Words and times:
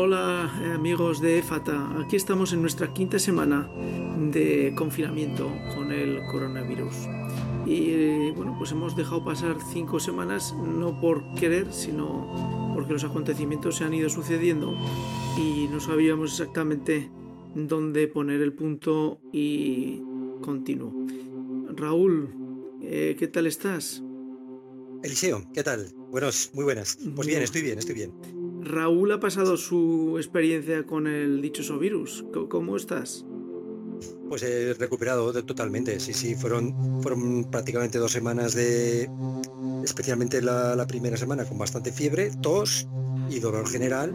Hola 0.00 0.48
eh, 0.62 0.74
amigos 0.74 1.20
de 1.20 1.40
EFATA, 1.40 1.98
aquí 1.98 2.14
estamos 2.14 2.52
en 2.52 2.60
nuestra 2.60 2.94
quinta 2.94 3.18
semana 3.18 3.68
de 4.30 4.72
confinamiento 4.76 5.52
con 5.74 5.90
el 5.90 6.24
coronavirus. 6.30 6.94
Y 7.66 7.90
eh, 7.90 8.32
bueno, 8.36 8.54
pues 8.56 8.70
hemos 8.70 8.94
dejado 8.94 9.24
pasar 9.24 9.56
cinco 9.72 9.98
semanas 9.98 10.54
no 10.54 11.00
por 11.00 11.34
querer, 11.34 11.72
sino 11.72 12.72
porque 12.76 12.92
los 12.92 13.02
acontecimientos 13.02 13.74
se 13.74 13.84
han 13.86 13.92
ido 13.92 14.08
sucediendo 14.08 14.78
y 15.36 15.66
no 15.66 15.80
sabíamos 15.80 16.30
exactamente 16.30 17.10
dónde 17.56 18.06
poner 18.06 18.40
el 18.40 18.52
punto 18.52 19.20
y 19.32 20.00
continuo. 20.42 20.94
Raúl, 21.74 22.36
eh, 22.82 23.16
¿qué 23.18 23.26
tal 23.26 23.48
estás? 23.48 24.00
Eliseo, 25.02 25.42
¿qué 25.52 25.64
tal? 25.64 25.92
Buenos, 26.12 26.52
muy 26.54 26.62
buenas. 26.62 26.96
Pues 27.16 27.26
bien, 27.26 27.42
estoy 27.42 27.62
bien, 27.62 27.80
estoy 27.80 27.96
bien. 27.96 28.37
Raúl 28.68 29.10
ha 29.12 29.20
pasado 29.20 29.56
su 29.56 30.14
experiencia 30.16 30.86
con 30.86 31.06
el 31.06 31.40
dichoso 31.42 31.78
virus. 31.78 32.24
¿Cómo 32.48 32.76
estás? 32.76 33.24
Pues 34.28 34.42
he 34.42 34.74
recuperado 34.74 35.32
totalmente, 35.44 35.98
sí, 35.98 36.12
sí, 36.12 36.34
fueron, 36.34 37.02
fueron 37.02 37.44
prácticamente 37.50 37.98
dos 37.98 38.12
semanas 38.12 38.54
de, 38.54 39.10
especialmente 39.82 40.42
la, 40.42 40.86
primera 40.86 41.16
semana, 41.16 41.44
con 41.44 41.58
bastante 41.58 41.92
fiebre, 41.92 42.30
tos 42.42 42.86
y 43.30 43.40
dolor 43.40 43.66
general. 43.66 44.12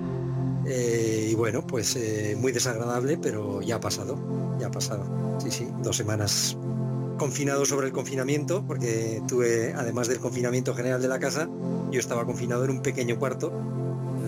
Eh, 0.66 1.30
y 1.32 1.35
bueno, 1.35 1.66
pues 1.68 1.96
eh, 1.96 2.38
muy 2.40 2.52
desagradable, 2.52 3.18
pero 3.18 3.62
ya 3.62 3.76
ha 3.76 3.80
pasado, 3.82 4.58
ya 4.60 4.68
ha 4.68 4.72
pasado. 4.72 5.40
Sí, 5.41 5.52
sí, 5.52 5.68
dos 5.82 5.98
semanas 5.98 6.55
confinado 7.18 7.66
sobre 7.66 7.88
el 7.88 7.94
confinamiento, 7.94 8.66
porque 8.66 9.22
tuve, 9.27 9.74
además 9.74 10.08
del 10.08 10.20
confinamiento 10.20 10.74
general 10.74 11.02
de 11.02 11.08
la 11.08 11.20
casa, 11.20 11.49
yo 11.91 11.99
estaba 11.99 12.26
confinado 12.26 12.66
en 12.66 12.72
un 12.72 12.82
pequeño 12.82 13.20
cuarto, 13.20 13.52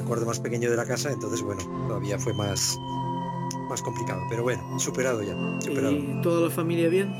el 0.06 0.10
cuarto 0.10 0.26
más 0.28 0.40
pequeño 0.40 0.70
de 0.70 0.78
la 0.78 0.86
casa, 0.86 1.12
entonces 1.12 1.42
bueno, 1.42 1.64
todavía 1.88 2.20
fue 2.20 2.34
más, 2.34 2.78
más 3.70 3.82
complicado, 3.82 4.22
pero 4.30 4.44
bueno, 4.44 4.80
superado 4.80 5.24
ya. 5.24 5.36
¿Y 5.68 6.22
toda 6.22 6.48
la 6.48 6.54
familia 6.54 6.90
bien? 6.90 7.12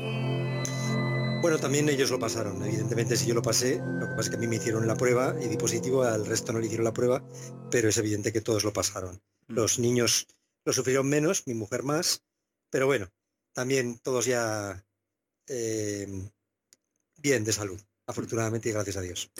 Bueno, 1.42 1.58
también 1.58 1.88
ellos 1.88 2.10
lo 2.10 2.18
pasaron. 2.18 2.62
Evidentemente, 2.62 3.16
si 3.16 3.26
yo 3.26 3.34
lo 3.34 3.42
pasé, 3.42 3.78
lo 3.78 4.08
que 4.08 4.14
pasa 4.14 4.20
es 4.22 4.30
que 4.30 4.36
a 4.36 4.38
mí 4.38 4.46
me 4.46 4.56
hicieron 4.56 4.86
la 4.86 4.96
prueba 4.96 5.34
y 5.40 5.48
di 5.48 5.56
positivo, 5.56 6.04
al 6.04 6.26
resto 6.26 6.52
no 6.52 6.60
le 6.60 6.66
hicieron 6.66 6.84
la 6.84 6.92
prueba, 6.92 7.24
pero 7.70 7.88
es 7.88 7.98
evidente 7.98 8.32
que 8.32 8.40
todos 8.40 8.62
lo 8.64 8.72
pasaron. 8.72 9.20
Mm. 9.48 9.54
Los 9.54 9.78
niños 9.78 10.28
lo 10.64 10.72
sufrieron 10.72 11.08
menos, 11.08 11.42
mi 11.46 11.54
mujer 11.54 11.82
más, 11.82 12.22
pero 12.70 12.86
bueno, 12.86 13.08
también 13.52 13.98
todos 13.98 14.26
ya 14.26 14.84
eh, 15.48 16.06
bien 17.16 17.44
de 17.44 17.52
salud, 17.52 17.80
afortunadamente 18.06 18.68
y 18.68 18.72
gracias 18.72 18.96
a 18.96 19.00
Dios. 19.02 19.30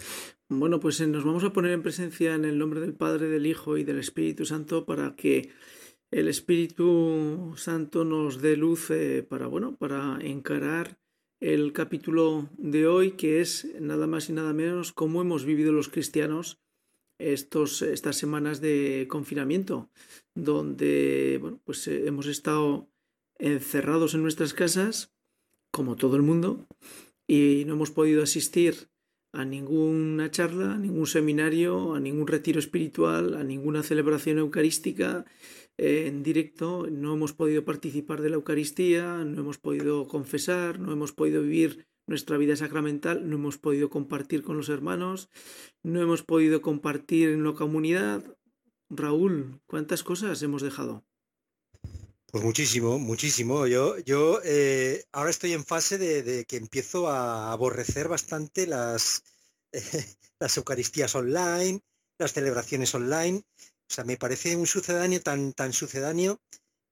Bueno, 0.48 0.78
pues 0.78 1.00
eh, 1.00 1.08
nos 1.08 1.24
vamos 1.24 1.42
a 1.42 1.52
poner 1.52 1.72
en 1.72 1.82
presencia 1.82 2.36
en 2.36 2.44
el 2.44 2.56
nombre 2.56 2.78
del 2.78 2.94
Padre, 2.94 3.28
del 3.28 3.46
Hijo 3.46 3.78
y 3.78 3.82
del 3.82 3.98
Espíritu 3.98 4.46
Santo 4.46 4.86
para 4.86 5.16
que 5.16 5.50
el 6.12 6.28
Espíritu 6.28 7.54
Santo 7.56 8.04
nos 8.04 8.40
dé 8.40 8.56
luz 8.56 8.90
eh, 8.92 9.26
para, 9.28 9.48
bueno, 9.48 9.74
para 9.76 10.18
encarar 10.20 11.00
el 11.40 11.72
capítulo 11.72 12.48
de 12.58 12.86
hoy, 12.86 13.12
que 13.12 13.40
es 13.40 13.66
nada 13.80 14.06
más 14.06 14.28
y 14.28 14.34
nada 14.34 14.52
menos 14.52 14.92
cómo 14.92 15.20
hemos 15.20 15.44
vivido 15.44 15.72
los 15.72 15.88
cristianos 15.88 16.60
estos, 17.18 17.82
estas 17.82 18.16
semanas 18.16 18.60
de 18.60 19.08
confinamiento, 19.10 19.90
donde 20.36 21.38
bueno, 21.40 21.60
pues, 21.64 21.88
hemos 21.88 22.26
estado 22.28 22.88
encerrados 23.40 24.14
en 24.14 24.22
nuestras 24.22 24.54
casas 24.54 25.12
como 25.72 25.96
todo 25.96 26.14
el 26.14 26.22
mundo, 26.22 26.68
y 27.26 27.64
no 27.66 27.72
hemos 27.72 27.90
podido 27.90 28.22
asistir 28.22 28.88
a 29.36 29.44
ninguna 29.44 30.30
charla, 30.30 30.74
a 30.74 30.78
ningún 30.78 31.06
seminario, 31.06 31.94
a 31.94 32.00
ningún 32.00 32.26
retiro 32.26 32.58
espiritual, 32.58 33.34
a 33.34 33.44
ninguna 33.44 33.82
celebración 33.82 34.38
eucarística 34.38 35.26
eh, 35.76 36.06
en 36.06 36.22
directo, 36.22 36.86
no 36.90 37.14
hemos 37.14 37.34
podido 37.34 37.64
participar 37.64 38.22
de 38.22 38.30
la 38.30 38.36
Eucaristía, 38.36 39.24
no 39.24 39.40
hemos 39.42 39.58
podido 39.58 40.08
confesar, 40.08 40.80
no 40.80 40.90
hemos 40.92 41.12
podido 41.12 41.42
vivir 41.42 41.86
nuestra 42.06 42.38
vida 42.38 42.56
sacramental, 42.56 43.28
no 43.28 43.36
hemos 43.36 43.58
podido 43.58 43.90
compartir 43.90 44.42
con 44.42 44.56
los 44.56 44.70
hermanos, 44.70 45.28
no 45.82 46.00
hemos 46.00 46.22
podido 46.22 46.62
compartir 46.62 47.28
en 47.28 47.44
la 47.44 47.52
comunidad. 47.52 48.38
Raúl, 48.88 49.60
¿cuántas 49.66 50.02
cosas 50.02 50.42
hemos 50.42 50.62
dejado? 50.62 51.05
Pues 52.36 52.44
muchísimo, 52.44 52.98
muchísimo. 52.98 53.66
Yo, 53.66 53.96
yo 54.00 54.42
eh, 54.44 55.06
ahora 55.12 55.30
estoy 55.30 55.54
en 55.54 55.64
fase 55.64 55.96
de, 55.96 56.44
que 56.44 56.58
empiezo 56.58 57.08
a 57.08 57.50
aborrecer 57.50 58.08
bastante 58.08 58.66
las, 58.66 59.22
las 60.38 60.54
Eucaristías 60.58 61.14
online, 61.14 61.80
las 62.18 62.34
celebraciones 62.34 62.94
online. 62.94 63.38
O 63.38 63.88
sea, 63.88 64.04
me 64.04 64.18
parece 64.18 64.54
un 64.54 64.66
sucedáneo 64.66 65.22
tan, 65.22 65.54
tan 65.54 65.72
sucedáneo 65.72 66.42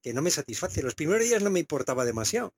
que 0.03 0.15
no 0.15 0.23
me 0.23 0.31
satisface. 0.31 0.83
Los 0.83 0.95
primeros 0.95 1.27
días 1.27 1.43
no 1.43 1.51
me 1.51 1.61
importaba 1.61 2.07
demasiado, 2.07 2.55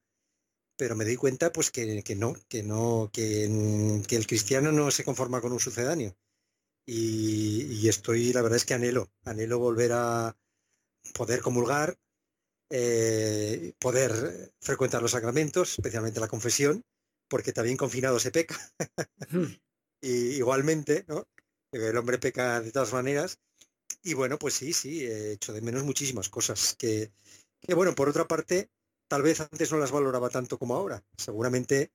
pero 0.76 0.94
me 0.94 1.04
di 1.04 1.16
cuenta 1.16 1.50
pues 1.50 1.72
que, 1.72 1.84
no, 2.14 2.36
que 2.48 2.62
no, 2.62 3.10
que, 3.12 4.00
que, 4.06 4.14
el 4.14 4.28
cristiano 4.28 4.70
no 4.70 4.92
se 4.92 5.03
conforma 5.03 5.41
con 5.41 5.50
un 5.50 5.58
sucedáneo. 5.58 6.16
Y, 6.86 7.62
y 7.64 7.88
estoy, 7.88 8.32
la 8.32 8.42
verdad 8.42 8.58
es 8.58 8.64
que 8.64 8.74
anhelo, 8.74 9.10
anhelo 9.24 9.58
volver 9.58 9.91
a 9.92 10.36
poder 11.14 11.41
comulgar, 11.41 11.98
eh, 12.71 13.72
poder 13.78 14.53
frecuentar 14.60 15.03
los 15.03 15.12
sacramentos, 15.12 15.72
especialmente 15.72 16.21
la 16.21 16.28
confesión, 16.28 16.84
porque 17.28 17.53
también 17.53 17.77
confinado 17.77 18.19
se 18.19 18.31
peca. 18.31 18.56
y 20.00 20.37
igualmente, 20.37 21.04
¿no? 21.09 21.27
El 21.72 21.97
hombre 21.97 22.19
peca 22.19 22.60
de 22.60 22.72
todas 22.72 22.93
maneras. 22.93 23.38
Y 24.03 24.15
bueno, 24.15 24.38
pues 24.38 24.54
sí, 24.54 24.72
sí, 24.72 25.04
he 25.04 25.32
hecho 25.32 25.53
de 25.53 25.60
menos 25.60 25.84
muchísimas 25.84 26.28
cosas 26.28 26.75
que, 26.78 27.12
que 27.60 27.75
bueno, 27.75 27.94
por 27.94 28.09
otra 28.09 28.27
parte, 28.27 28.71
tal 29.09 29.22
vez 29.22 29.41
antes 29.41 29.71
no 29.72 29.78
las 29.78 29.91
valoraba 29.91 30.31
tanto 30.31 30.59
como 30.59 30.75
ahora. 30.75 31.04
Seguramente 31.16 31.93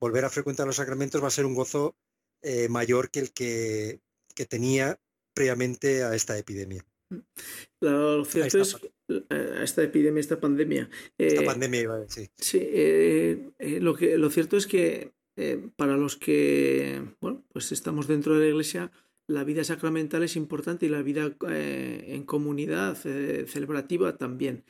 volver 0.00 0.24
a 0.24 0.30
frecuentar 0.30 0.66
los 0.66 0.76
sacramentos 0.76 1.22
va 1.22 1.28
a 1.28 1.30
ser 1.30 1.46
un 1.46 1.54
gozo 1.54 1.96
eh, 2.42 2.68
mayor 2.68 3.10
que 3.10 3.20
el 3.20 3.32
que, 3.32 4.00
que 4.34 4.46
tenía 4.46 5.00
previamente 5.34 6.04
a 6.04 6.14
esta 6.14 6.36
epidemia. 6.36 6.84
Lo 7.80 8.24
cierto 8.24 8.58
es 8.58 8.76
eh, 9.08 9.60
esta 9.62 9.82
epidemia, 9.82 10.20
esta 10.20 10.40
pandemia. 10.40 10.88
esta 11.18 11.42
eh, 11.42 11.46
pandemia, 11.46 11.88
sí. 12.08 12.28
Sí, 12.36 12.58
eh, 12.62 13.50
lo, 13.80 13.94
que, 13.94 14.16
lo 14.18 14.30
cierto 14.30 14.56
es 14.56 14.66
que 14.66 15.12
para 15.76 15.96
los 15.96 16.16
que, 16.16 17.02
bueno, 17.20 17.44
pues 17.52 17.72
estamos 17.72 18.06
dentro 18.06 18.34
de 18.34 18.40
la 18.40 18.50
iglesia, 18.50 18.92
la 19.26 19.42
vida 19.42 19.64
sacramental 19.64 20.22
es 20.22 20.36
importante 20.36 20.86
y 20.86 20.90
la 20.90 21.02
vida 21.02 21.34
en 21.48 22.22
comunidad 22.22 22.96
celebrativa 22.96 24.16
también. 24.16 24.64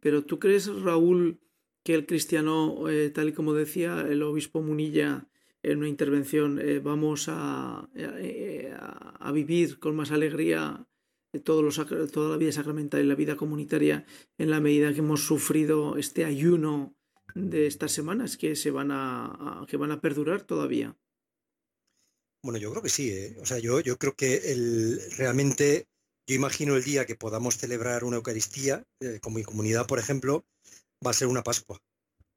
pero 0.00 0.24
¿tú 0.24 0.40
crees, 0.40 0.66
Raúl, 0.66 1.38
que 1.84 1.94
el 1.94 2.06
cristiano, 2.06 2.86
tal 3.14 3.28
y 3.28 3.32
como 3.32 3.54
decía 3.54 4.04
el 4.08 4.24
obispo 4.24 4.62
Munilla 4.62 5.28
en 5.62 5.78
una 5.78 5.88
intervención, 5.88 6.60
vamos 6.82 7.26
a, 7.28 7.88
a, 9.20 9.32
vivir 9.32 9.78
con 9.78 9.94
más 9.94 10.10
alegría 10.10 10.88
toda 11.40 11.62
la 11.62 12.36
vida 12.36 12.52
sacramental 12.52 13.04
y 13.04 13.08
la 13.08 13.14
vida 13.14 13.36
comunitaria 13.36 14.04
en 14.38 14.50
la 14.50 14.60
medida 14.60 14.92
que 14.92 15.00
hemos 15.00 15.24
sufrido 15.24 15.96
este 15.96 16.24
ayuno 16.24 16.94
de 17.34 17.66
estas 17.66 17.92
semanas 17.92 18.36
que 18.36 18.56
se 18.56 18.70
van 18.70 18.90
a, 18.90 19.64
que 19.68 19.76
van 19.76 19.92
a 19.92 20.00
perdurar 20.00 20.42
todavía. 20.42 20.96
Bueno, 22.42 22.58
yo 22.58 22.70
creo 22.70 22.82
que 22.82 22.88
sí. 22.88 23.10
¿eh? 23.10 23.36
O 23.40 23.46
sea, 23.46 23.58
yo, 23.58 23.80
yo 23.80 23.96
creo 23.98 24.14
que 24.14 24.52
el, 24.52 25.00
realmente, 25.16 25.86
yo 26.26 26.34
imagino 26.34 26.76
el 26.76 26.84
día 26.84 27.06
que 27.06 27.14
podamos 27.14 27.56
celebrar 27.56 28.04
una 28.04 28.16
Eucaristía, 28.16 28.84
eh, 29.00 29.20
como 29.22 29.36
mi 29.36 29.44
comunidad, 29.44 29.86
por 29.86 29.98
ejemplo, 29.98 30.44
va 31.04 31.12
a 31.12 31.14
ser 31.14 31.28
una 31.28 31.42
Pascua. 31.42 31.80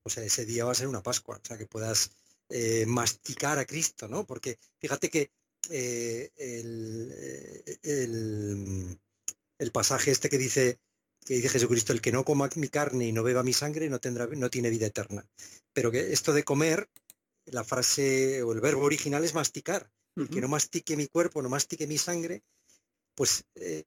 O 0.03 0.09
sea, 0.09 0.23
ese 0.23 0.45
día 0.45 0.65
va 0.65 0.71
a 0.71 0.75
ser 0.75 0.87
una 0.87 1.01
Pascua. 1.01 1.37
O 1.37 1.45
sea, 1.45 1.57
que 1.57 1.65
puedas 1.65 2.11
eh, 2.49 2.85
masticar 2.85 3.57
a 3.57 3.65
Cristo, 3.65 4.07
¿no? 4.07 4.25
Porque 4.25 4.59
fíjate 4.79 5.09
que 5.09 5.31
eh, 5.69 6.31
eh, 6.37 7.79
el, 7.83 8.99
el, 9.57 9.71
pasaje 9.71 10.11
este 10.11 10.29
que 10.29 10.37
dice 10.37 10.79
que 11.25 11.35
dice 11.35 11.49
Jesucristo, 11.49 11.91
el 11.91 12.01
que 12.01 12.11
no 12.11 12.23
coma 12.23 12.49
mi 12.55 12.67
carne 12.67 13.07
y 13.07 13.11
no 13.11 13.23
beba 13.23 13.41
mi 13.41 13.51
sangre 13.51 13.89
no, 13.89 13.99
tendrá, 13.99 14.27
no 14.27 14.49
tiene 14.49 14.69
vida 14.69 14.85
eterna. 14.85 15.27
Pero 15.73 15.91
que 15.91 16.13
esto 16.13 16.33
de 16.33 16.43
comer, 16.43 16.87
la 17.45 17.63
frase 17.63 18.43
o 18.43 18.51
el 18.53 18.61
verbo 18.61 18.83
original 18.83 19.23
es 19.23 19.33
masticar. 19.33 19.89
El 20.15 20.29
que 20.29 20.39
no 20.39 20.47
mastique 20.47 20.95
mi 20.95 21.07
cuerpo, 21.07 21.41
no 21.41 21.49
mastique 21.49 21.87
mi 21.87 21.97
sangre, 21.97 22.41
pues 23.15 23.43
eh, 23.55 23.83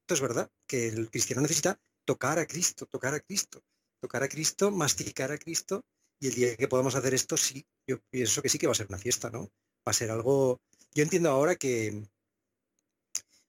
esto 0.00 0.14
es 0.14 0.20
verdad, 0.20 0.50
que 0.66 0.88
el 0.88 1.08
cristiano 1.08 1.40
necesita 1.40 1.80
tocar 2.04 2.40
a 2.40 2.46
Cristo, 2.46 2.86
tocar 2.86 3.14
a 3.14 3.20
Cristo, 3.20 3.62
tocar 4.00 4.24
a 4.24 4.28
Cristo, 4.28 4.72
masticar 4.72 5.30
a 5.30 5.38
Cristo, 5.38 5.84
y 6.18 6.28
el 6.28 6.34
día 6.34 6.56
que 6.56 6.66
podamos 6.66 6.96
hacer 6.96 7.14
esto, 7.14 7.36
sí, 7.36 7.64
yo 7.86 8.00
pienso 8.10 8.42
que 8.42 8.48
sí 8.48 8.58
que 8.58 8.66
va 8.66 8.72
a 8.72 8.76
ser 8.76 8.88
una 8.88 8.98
fiesta, 8.98 9.30
¿no? 9.30 9.52
Va 9.86 9.90
a 9.90 9.92
ser 9.92 10.10
algo 10.10 10.60
yo 10.94 11.02
entiendo 11.02 11.30
ahora 11.30 11.56
que, 11.56 12.06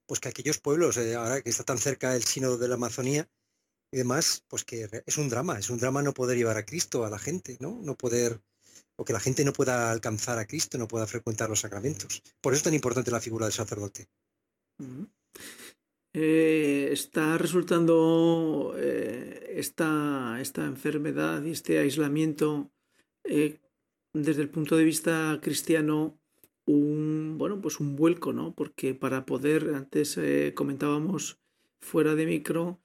pues 0.06 0.20
que 0.20 0.30
aquellos 0.30 0.60
pueblos, 0.60 0.98
eh, 0.98 1.16
ahora 1.16 1.42
que 1.42 1.50
está 1.50 1.64
tan 1.64 1.78
cerca 1.78 2.16
el 2.16 2.24
sínodo 2.24 2.58
de 2.58 2.68
la 2.68 2.76
Amazonía 2.76 3.30
y 3.92 3.98
demás, 3.98 4.44
pues 4.48 4.64
que 4.64 4.90
es 5.06 5.18
un 5.18 5.30
drama, 5.30 5.60
es 5.60 5.70
un 5.70 5.80
drama 5.80 6.02
no 6.02 6.14
poder 6.14 6.38
llevar 6.38 6.58
a 6.58 6.66
Cristo 6.66 7.06
a 7.06 7.10
la 7.10 7.20
gente, 7.20 7.58
¿no? 7.60 7.80
No 7.82 7.96
poder, 7.96 8.42
o 8.96 9.06
que 9.06 9.14
la 9.14 9.20
gente 9.20 9.44
no 9.46 9.54
pueda 9.54 9.92
alcanzar 9.92 10.40
a 10.40 10.48
Cristo, 10.48 10.78
no 10.78 10.88
pueda 10.88 11.08
frecuentar 11.08 11.50
los 11.50 11.60
sacramentos. 11.60 12.22
Por 12.42 12.54
eso 12.54 12.60
es 12.60 12.64
tan 12.64 12.74
importante 12.74 13.12
la 13.12 13.22
figura 13.22 13.46
del 13.46 13.54
sacerdote. 13.54 14.08
Eh, 16.14 16.90
está 16.92 17.38
resultando 17.38 18.76
eh, 18.78 19.54
esta, 19.58 20.38
esta, 20.40 20.66
enfermedad 20.66 21.44
y 21.44 21.52
este 21.52 21.80
aislamiento 21.80 22.72
desde 23.24 24.42
el 24.42 24.50
punto 24.50 24.76
de 24.76 24.84
vista 24.84 25.40
cristiano 25.42 26.20
un 26.66 27.36
bueno 27.38 27.62
pues 27.62 27.80
un 27.80 27.96
vuelco 27.96 28.34
no 28.34 28.54
porque 28.54 28.94
para 28.96 29.26
poder 29.26 29.74
antes 29.76 30.18
eh, 30.18 30.54
comentábamos 30.56 31.40
fuera 31.82 32.16
de 32.16 32.26
micro 32.26 32.80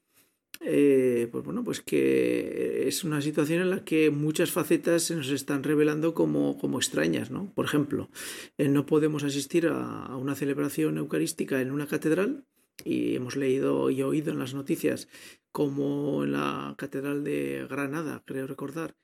eh, 0.61 1.29
pues 1.31 1.45
bueno 1.45 1.63
pues 1.63 1.81
que 1.81 2.89
es 2.89 3.05
una 3.05 3.23
situación 3.23 3.63
en 3.63 3.71
la 3.71 3.85
que 3.85 4.11
muchas 4.11 4.51
facetas 4.51 5.05
se 5.05 5.15
nos 5.15 5.31
están 5.31 5.63
revelando 5.63 6.15
como, 6.15 6.59
como 6.59 6.79
extrañas 6.79 7.31
no 7.31 7.53
por 7.55 7.67
ejemplo 7.67 8.11
eh, 8.57 8.69
no 8.69 8.85
podemos 8.85 9.23
asistir 9.23 9.69
a, 9.69 10.07
a 10.07 10.17
una 10.17 10.35
celebración 10.35 10.99
eucarística 10.99 11.61
en 11.61 11.71
una 11.71 11.87
catedral 11.87 12.45
y 12.85 13.15
hemos 13.15 13.37
leído 13.37 13.91
y 13.91 14.03
oído 14.03 14.33
en 14.33 14.39
las 14.41 14.55
noticias 14.55 15.09
como 15.53 16.25
en 16.25 16.33
la 16.33 16.75
catedral 16.77 17.23
de 17.23 17.67
Granada 17.69 18.23
creo 18.27 18.49
recordar 18.49 18.97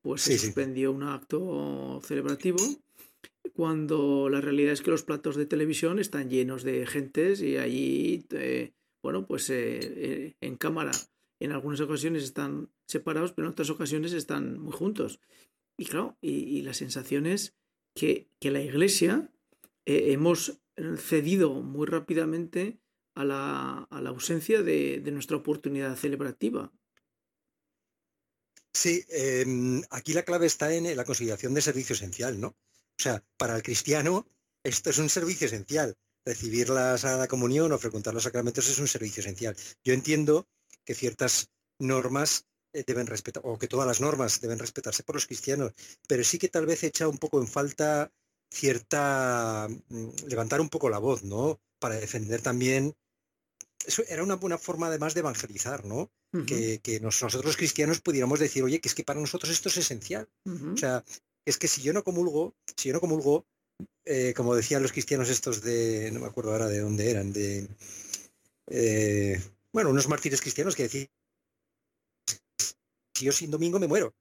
pues 0.00 0.22
se 0.22 0.38
suspendió 0.38 0.90
un 0.92 1.02
acto 1.04 2.00
celebrativo 2.02 2.58
cuando 3.54 4.28
la 4.28 4.40
realidad 4.40 4.72
es 4.72 4.82
que 4.82 4.90
los 4.90 5.02
platos 5.02 5.36
de 5.36 5.46
televisión 5.46 5.98
están 5.98 6.30
llenos 6.30 6.62
de 6.62 6.86
gentes 6.86 7.40
y 7.42 7.56
allí, 7.56 8.24
eh, 8.30 8.72
bueno, 9.02 9.26
pues 9.26 9.50
eh, 9.50 9.78
eh, 9.82 10.36
en 10.40 10.56
cámara 10.56 10.92
en 11.40 11.52
algunas 11.52 11.80
ocasiones 11.80 12.22
están 12.22 12.70
separados, 12.86 13.32
pero 13.32 13.46
en 13.48 13.52
otras 13.52 13.70
ocasiones 13.70 14.12
están 14.12 14.58
muy 14.58 14.72
juntos. 14.72 15.20
Y 15.76 15.86
claro, 15.86 16.16
y, 16.20 16.30
y 16.30 16.62
la 16.62 16.74
sensación 16.74 17.26
es 17.26 17.54
que, 17.94 18.28
que 18.38 18.50
la 18.50 18.62
iglesia 18.62 19.30
hemos 19.84 20.60
cedido 20.96 21.54
muy 21.62 21.86
rápidamente 21.86 22.78
a 23.14 23.24
la, 23.24 23.88
a 23.90 24.00
la 24.00 24.10
ausencia 24.10 24.62
de, 24.62 25.00
de 25.00 25.10
nuestra 25.10 25.36
oportunidad 25.36 25.96
celebrativa. 25.96 26.72
Sí, 28.72 29.04
eh, 29.10 29.44
aquí 29.90 30.14
la 30.14 30.22
clave 30.22 30.46
está 30.46 30.74
en 30.74 30.96
la 30.96 31.04
consideración 31.04 31.52
de 31.52 31.60
servicio 31.60 31.94
esencial, 31.94 32.40
¿no? 32.40 32.56
O 32.98 33.02
sea, 33.02 33.24
para 33.36 33.56
el 33.56 33.62
cristiano 33.62 34.26
esto 34.64 34.90
es 34.90 34.98
un 34.98 35.08
servicio 35.08 35.46
esencial. 35.46 35.96
Recibir 36.24 36.68
la 36.68 36.96
Sagrada 36.98 37.26
Comunión 37.26 37.72
o 37.72 37.78
frecuentar 37.78 38.14
los 38.14 38.22
sacramentos 38.22 38.68
es 38.68 38.78
un 38.78 38.86
servicio 38.86 39.20
esencial. 39.20 39.56
Yo 39.82 39.92
entiendo 39.92 40.46
que 40.84 40.94
ciertas 40.94 41.50
normas 41.80 42.46
eh, 42.72 42.84
deben 42.86 43.06
respetar, 43.06 43.42
o 43.44 43.58
que 43.58 43.68
todas 43.68 43.86
las 43.86 44.00
normas 44.00 44.40
deben 44.40 44.58
respetarse 44.58 45.02
por 45.02 45.16
los 45.16 45.26
cristianos, 45.26 45.72
pero 46.06 46.22
sí 46.22 46.38
que 46.38 46.48
tal 46.48 46.66
vez 46.66 46.84
echa 46.84 47.08
un 47.08 47.18
poco 47.18 47.40
en 47.40 47.48
falta 47.48 48.12
cierta, 48.52 49.68
mm, 49.88 50.08
levantar 50.28 50.60
un 50.60 50.68
poco 50.68 50.88
la 50.88 50.98
voz, 50.98 51.24
¿no? 51.24 51.60
Para 51.80 51.96
defender 51.96 52.40
también 52.40 52.94
eso 53.84 54.04
era 54.08 54.22
una 54.22 54.36
buena 54.36 54.58
forma 54.58 54.86
además 54.86 55.14
de 55.14 55.20
evangelizar, 55.20 55.84
¿no? 55.84 56.10
Uh 56.32 56.38
-huh. 56.38 56.46
que, 56.46 56.80
que 56.80 57.00
nos, 57.00 57.20
nosotros 57.22 57.56
cristianos 57.56 58.00
pudiéramos 58.00 58.38
decir, 58.38 58.62
oye, 58.62 58.80
que 58.80 58.88
es 58.88 58.94
que 58.94 59.04
para 59.04 59.20
nosotros 59.20 59.50
esto 59.50 59.68
es 59.68 59.78
esencial. 59.78 60.28
Uh 60.44 60.52
-huh. 60.52 60.74
O 60.74 60.76
sea, 60.76 61.04
es 61.44 61.58
que 61.58 61.68
si 61.68 61.82
yo 61.82 61.92
no 61.92 62.04
comulgo, 62.04 62.54
si 62.76 62.88
yo 62.88 62.94
no 62.94 63.00
comulgo, 63.00 63.46
eh, 64.04 64.32
como 64.36 64.54
decían 64.54 64.82
los 64.82 64.92
cristianos 64.92 65.28
estos 65.28 65.62
de, 65.62 66.10
no 66.12 66.20
me 66.20 66.26
acuerdo 66.26 66.52
ahora 66.52 66.68
de 66.68 66.80
dónde 66.80 67.10
eran, 67.10 67.32
de, 67.32 67.68
eh, 68.68 69.40
bueno, 69.72 69.90
unos 69.90 70.08
mártires 70.08 70.40
cristianos 70.40 70.76
que 70.76 70.84
decían, 70.84 71.08
si 73.14 73.24
yo 73.24 73.32
sin 73.32 73.50
domingo 73.50 73.78
me 73.78 73.88
muero. 73.88 74.14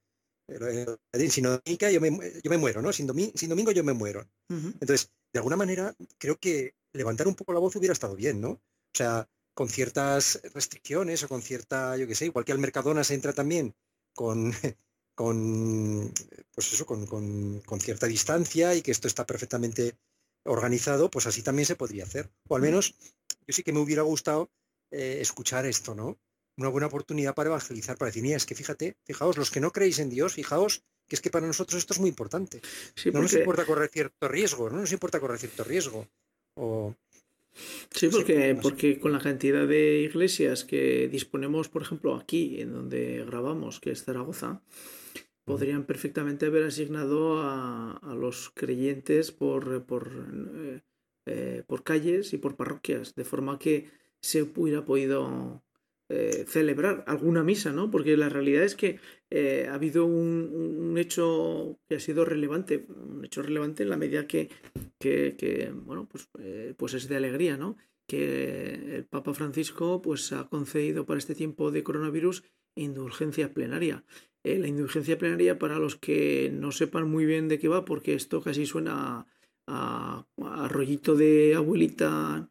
Sin 1.30 1.44
domingo 1.44 1.90
yo 1.90 2.02
me, 2.02 2.42
yo 2.44 2.50
me 2.50 2.58
muero, 2.58 2.82
¿no? 2.82 2.92
Sin, 2.92 3.08
domingo, 3.08 3.32
sin 3.36 3.50
domingo 3.50 3.72
yo 3.72 3.84
me 3.84 3.94
muero. 3.94 4.28
Uh 4.50 4.56
-huh. 4.56 4.74
Entonces, 4.82 5.10
de 5.32 5.40
alguna 5.40 5.56
manera, 5.56 5.96
creo 6.18 6.38
que 6.38 6.76
levantar 6.94 7.28
un 7.28 7.36
poco 7.36 7.54
la 7.54 7.60
voz 7.60 7.76
hubiera 7.78 7.94
estado 7.94 8.16
bien, 8.16 8.42
¿no? 8.42 8.50
O 8.50 8.94
sea, 8.94 9.30
con 9.54 9.70
ciertas 9.70 10.42
restricciones 10.54 11.24
o 11.24 11.30
con 11.30 11.42
cierta, 11.42 11.96
yo 11.98 12.08
qué 12.08 12.16
sé, 12.16 12.26
igual 12.26 12.44
que 12.44 12.52
al 12.52 12.60
Mercadona 12.60 13.04
se 13.04 13.14
entra 13.14 13.34
también 13.34 13.76
con, 14.14 14.52
con 15.22 16.12
pues 16.56 16.74
eso, 16.74 16.84
con, 16.88 17.06
con, 17.06 17.62
con, 17.62 17.80
cierta 17.80 18.08
distancia 18.08 18.74
y 18.74 18.82
que 18.82 18.90
esto 18.90 19.08
está 19.08 19.24
perfectamente 19.24 19.94
organizado, 20.46 21.12
pues 21.12 21.28
así 21.28 21.44
también 21.44 21.68
se 21.68 21.76
podría 21.76 22.06
hacer. 22.06 22.32
O 22.50 22.56
al 22.56 22.64
menos 22.64 22.96
yo 23.46 23.54
sí 23.54 23.62
que 23.62 23.72
me 23.72 23.82
hubiera 23.82 24.02
gustado 24.02 24.50
eh, 24.90 25.20
escuchar 25.22 25.68
esto, 25.68 25.94
¿no? 25.94 26.18
Una 26.58 26.70
buena 26.70 26.88
oportunidad 26.88 27.36
para 27.36 27.50
evangelizar, 27.50 28.00
para 28.00 28.10
decir, 28.10 28.26
es 28.34 28.48
que 28.48 28.56
fíjate, 28.56 28.98
fijaos, 29.06 29.38
los 29.38 29.52
que 29.52 29.60
no 29.60 29.72
creéis 29.72 30.00
en 30.00 30.10
Dios, 30.10 30.34
fijaos 30.34 30.84
que 31.08 31.16
es 31.16 31.22
que 31.22 31.30
para 31.30 31.46
nosotros 31.46 31.78
esto 31.78 31.94
es 31.94 32.00
muy 32.00 32.10
importante. 32.10 32.60
Sí, 32.96 33.12
porque... 33.12 33.12
No 33.12 33.22
nos 33.22 33.34
importa 33.34 33.66
correr 33.66 33.90
cierto 33.90 34.28
riesgo, 34.28 34.72
no 34.72 34.80
nos 34.80 34.92
importa 34.92 35.20
correr 35.20 35.38
cierto 35.38 35.64
riesgo. 35.64 36.08
O, 36.56 36.96
Sí, 37.92 38.08
porque, 38.10 38.58
porque 38.62 39.00
con 39.00 39.12
la 39.12 39.20
cantidad 39.20 39.68
de 39.68 40.02
iglesias 40.02 40.64
que 40.64 41.08
disponemos, 41.10 41.70
por 41.70 41.82
ejemplo, 41.82 42.16
aquí, 42.16 42.62
en 42.62 42.72
donde 42.74 43.24
grabamos, 43.26 43.80
que 43.80 43.92
es 43.92 44.04
Zaragoza, 44.04 44.62
podrían 45.44 45.86
perfectamente 45.86 46.46
haber 46.46 46.64
asignado 46.64 47.42
a, 47.42 47.98
a 47.98 48.16
los 48.16 48.50
creyentes 48.52 49.32
por, 49.32 49.86
por, 49.86 50.12
eh, 50.56 50.82
eh, 51.26 51.64
por 51.68 51.84
calles 51.84 52.34
y 52.34 52.38
por 52.38 52.56
parroquias, 52.56 53.16
de 53.16 53.26
forma 53.26 53.60
que 53.60 53.90
se 54.22 54.44
hubiera 54.44 54.86
podido 54.86 55.64
eh, 56.14 56.44
celebrar 56.46 57.06
alguna 57.08 57.42
misa, 57.42 57.72
¿no? 57.72 57.90
Porque 57.90 58.18
la 58.18 58.28
realidad 58.28 58.64
es 58.64 58.76
que 58.76 59.00
eh, 59.30 59.68
ha 59.70 59.76
habido 59.76 60.06
un, 60.06 60.98
hecho 60.98 61.80
que 61.88 61.96
ha 61.96 62.00
sido 62.02 62.26
relevante, 62.26 62.86
un 62.90 63.24
hecho 63.24 63.42
relevante 63.42 63.84
en 63.84 63.90
la 63.90 63.96
medida 63.96 64.28
que, 64.28 64.50
que, 65.00 65.38
que 65.38 65.72
bueno, 65.74 66.10
pues, 66.12 66.28
eh, 66.40 66.74
pues 66.76 66.96
es 66.96 67.08
de 67.08 67.16
alegría, 67.16 67.56
¿no? 67.56 67.78
Que 68.10 68.96
el 68.98 69.06
Papa 69.06 69.34
Francisco 69.34 70.02
pues 70.02 70.34
ha 70.34 70.50
concedido 70.50 71.06
para 71.06 71.18
este 71.18 71.34
tiempo 71.34 71.72
de 71.72 71.84
coronavirus 71.84 72.44
indulgencia 72.76 73.54
plenaria. 73.54 74.04
La 74.44 74.68
indulgencia 74.68 75.18
plenaria, 75.18 75.60
para 75.60 75.80
los 75.80 75.96
que 75.96 76.52
no 76.54 76.74
sepan 76.74 77.10
muy 77.10 77.26
bien 77.26 77.48
de 77.48 77.58
qué 77.58 77.70
va, 77.70 77.86
porque 77.86 78.16
esto 78.16 78.42
casi 78.42 78.66
suena 78.66 79.28
a, 79.66 80.26
a 80.44 80.68
rollito 80.68 81.16
de 81.16 81.56
abuelita 81.56 82.51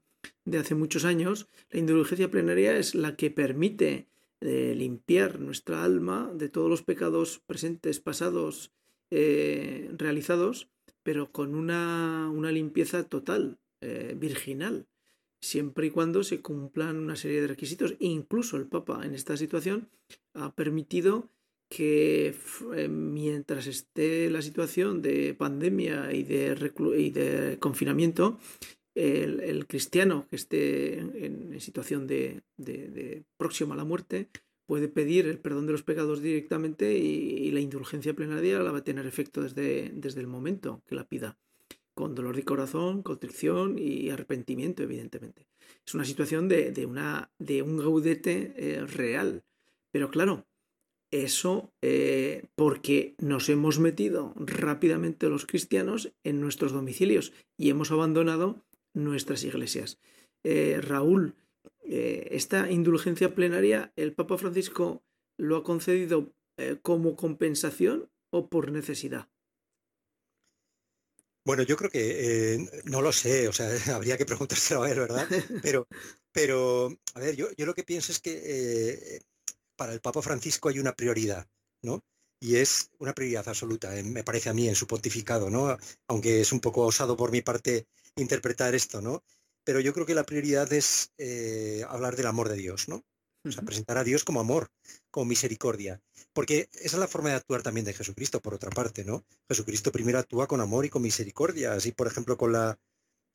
de 0.50 0.58
hace 0.58 0.74
muchos 0.74 1.04
años, 1.04 1.48
la 1.70 1.80
indulgencia 1.80 2.30
plenaria 2.30 2.76
es 2.76 2.94
la 2.94 3.16
que 3.16 3.30
permite 3.30 4.08
eh, 4.40 4.74
limpiar 4.76 5.38
nuestra 5.38 5.84
alma 5.84 6.32
de 6.34 6.48
todos 6.48 6.68
los 6.68 6.82
pecados 6.82 7.40
presentes, 7.46 8.00
pasados, 8.00 8.72
eh, 9.10 9.90
realizados, 9.96 10.68
pero 11.02 11.30
con 11.30 11.54
una, 11.54 12.30
una 12.30 12.50
limpieza 12.50 13.04
total, 13.04 13.58
eh, 13.80 14.14
virginal, 14.18 14.86
siempre 15.40 15.86
y 15.86 15.90
cuando 15.90 16.24
se 16.24 16.40
cumplan 16.40 16.98
una 16.98 17.16
serie 17.16 17.40
de 17.40 17.48
requisitos. 17.48 17.94
Incluso 18.00 18.56
el 18.56 18.66
Papa 18.66 19.04
en 19.04 19.14
esta 19.14 19.36
situación 19.36 19.88
ha 20.34 20.54
permitido 20.54 21.30
que 21.68 22.34
mientras 22.88 23.68
esté 23.68 24.28
la 24.28 24.42
situación 24.42 25.02
de 25.02 25.34
pandemia 25.34 26.12
y 26.12 26.24
de, 26.24 26.72
y 26.98 27.10
de 27.10 27.58
confinamiento, 27.60 28.40
el, 28.94 29.66
cristiano 29.66 30.26
que 30.28 30.36
esté 30.36 30.98
en, 30.98 31.60
situación 31.60 32.06
de, 32.06 32.42
próxima 33.36 33.74
a 33.74 33.76
la 33.76 33.84
muerte 33.84 34.28
puede 34.66 34.88
pedir 34.88 35.26
el 35.26 35.38
perdón 35.38 35.66
de 35.66 35.72
los 35.72 35.82
pecados 35.82 36.22
directamente 36.22 36.96
y, 36.96 37.46
y, 37.46 37.50
la 37.50 37.60
indulgencia 37.60 38.14
plenaria 38.14 38.60
la 38.60 38.72
va 38.72 38.78
a 38.78 38.84
tener 38.84 39.06
efecto 39.06 39.42
desde, 39.42 39.90
desde 39.94 40.20
el 40.20 40.28
momento 40.28 40.82
que 40.86 40.94
la 40.94 41.08
pida, 41.08 41.38
con 41.94 42.14
dolor 42.14 42.36
de 42.36 42.44
corazón, 42.44 43.02
contrición 43.02 43.78
y 43.78 44.10
arrepentimiento, 44.10 44.82
evidentemente. 44.82 45.46
Es 45.84 45.94
una 45.94 46.04
situación 46.04 46.48
de, 46.48 46.70
de 46.70 46.86
una, 46.86 47.30
de 47.38 47.62
un 47.62 47.76
gaudete 47.76 48.54
eh, 48.56 48.86
real. 48.86 49.42
Pero 49.90 50.10
claro, 50.10 50.46
eso 51.10 51.72
eh, 51.82 52.44
porque 52.54 53.14
nos 53.18 53.48
hemos 53.48 53.80
metido 53.80 54.32
rápidamente 54.36 55.28
los 55.28 55.46
cristianos 55.46 56.12
en 56.22 56.40
nuestros 56.40 56.72
domicilios 56.72 57.32
y 57.56 57.70
hemos 57.70 57.90
abandonado 57.90 58.64
nuestras 58.94 59.44
iglesias. 59.44 59.98
Eh, 60.42 60.80
Raúl, 60.80 61.34
eh, 61.84 62.28
esta 62.32 62.70
indulgencia 62.70 63.34
plenaria, 63.34 63.92
¿el 63.96 64.14
Papa 64.14 64.38
Francisco 64.38 65.02
lo 65.36 65.56
ha 65.56 65.64
concedido 65.64 66.32
eh, 66.56 66.78
como 66.80 67.16
compensación 67.16 68.10
o 68.30 68.48
por 68.48 68.70
necesidad? 68.70 69.28
Bueno, 71.44 71.62
yo 71.62 71.76
creo 71.76 71.90
que 71.90 72.82
no 72.84 73.00
lo 73.00 73.12
sé, 73.12 73.48
o 73.48 73.52
sea, 73.52 73.70
habría 73.94 74.18
que 74.18 74.26
preguntárselo 74.26 74.82
a 74.82 74.90
él, 74.90 74.98
¿verdad? 74.98 75.26
Pero, 75.62 75.88
pero 76.32 76.94
a 77.14 77.20
ver, 77.20 77.34
yo, 77.34 77.48
yo 77.56 77.66
lo 77.66 77.74
que 77.74 77.82
pienso 77.82 78.12
es 78.12 78.20
que 78.20 79.20
para 79.76 79.92
el 79.92 80.00
Papa 80.00 80.20
Francisco 80.20 80.68
hay 80.68 80.78
una 80.78 80.94
prioridad, 80.94 81.48
¿no? 81.82 82.04
Y 82.38 82.56
es 82.56 82.90
una 82.98 83.14
prioridad 83.14 83.48
absoluta, 83.48 83.90
me 84.02 84.24
parece 84.24 84.48
a 84.48 84.54
mí, 84.54 84.68
en 84.68 84.74
su 84.74 84.86
pontificado, 84.86 85.50
¿no? 85.50 85.76
Aunque 86.08 86.40
es 86.40 86.52
un 86.52 86.60
poco 86.60 86.86
osado 86.86 87.16
por 87.16 87.32
mi 87.32 87.42
parte 87.42 87.86
interpretar 88.16 88.74
esto, 88.74 89.00
¿no? 89.00 89.22
Pero 89.64 89.80
yo 89.80 89.92
creo 89.92 90.06
que 90.06 90.14
la 90.14 90.24
prioridad 90.24 90.72
es 90.72 91.12
eh, 91.18 91.84
hablar 91.88 92.16
del 92.16 92.26
amor 92.26 92.48
de 92.48 92.56
Dios, 92.56 92.88
¿no? 92.88 93.04
O 93.42 93.50
sea, 93.50 93.62
presentar 93.62 93.96
a 93.96 94.04
Dios 94.04 94.24
como 94.24 94.40
amor, 94.40 94.70
como 95.10 95.26
misericordia. 95.26 96.02
Porque 96.34 96.68
esa 96.72 96.96
es 96.96 97.00
la 97.00 97.08
forma 97.08 97.30
de 97.30 97.36
actuar 97.36 97.62
también 97.62 97.86
de 97.86 97.94
Jesucristo, 97.94 98.40
por 98.40 98.54
otra 98.54 98.70
parte, 98.70 99.04
¿no? 99.04 99.24
Jesucristo 99.48 99.92
primero 99.92 100.18
actúa 100.18 100.46
con 100.46 100.60
amor 100.60 100.84
y 100.84 100.90
con 100.90 101.02
misericordia, 101.02 101.72
así 101.72 101.92
por 101.92 102.06
ejemplo 102.06 102.36
con 102.36 102.52
la, 102.52 102.78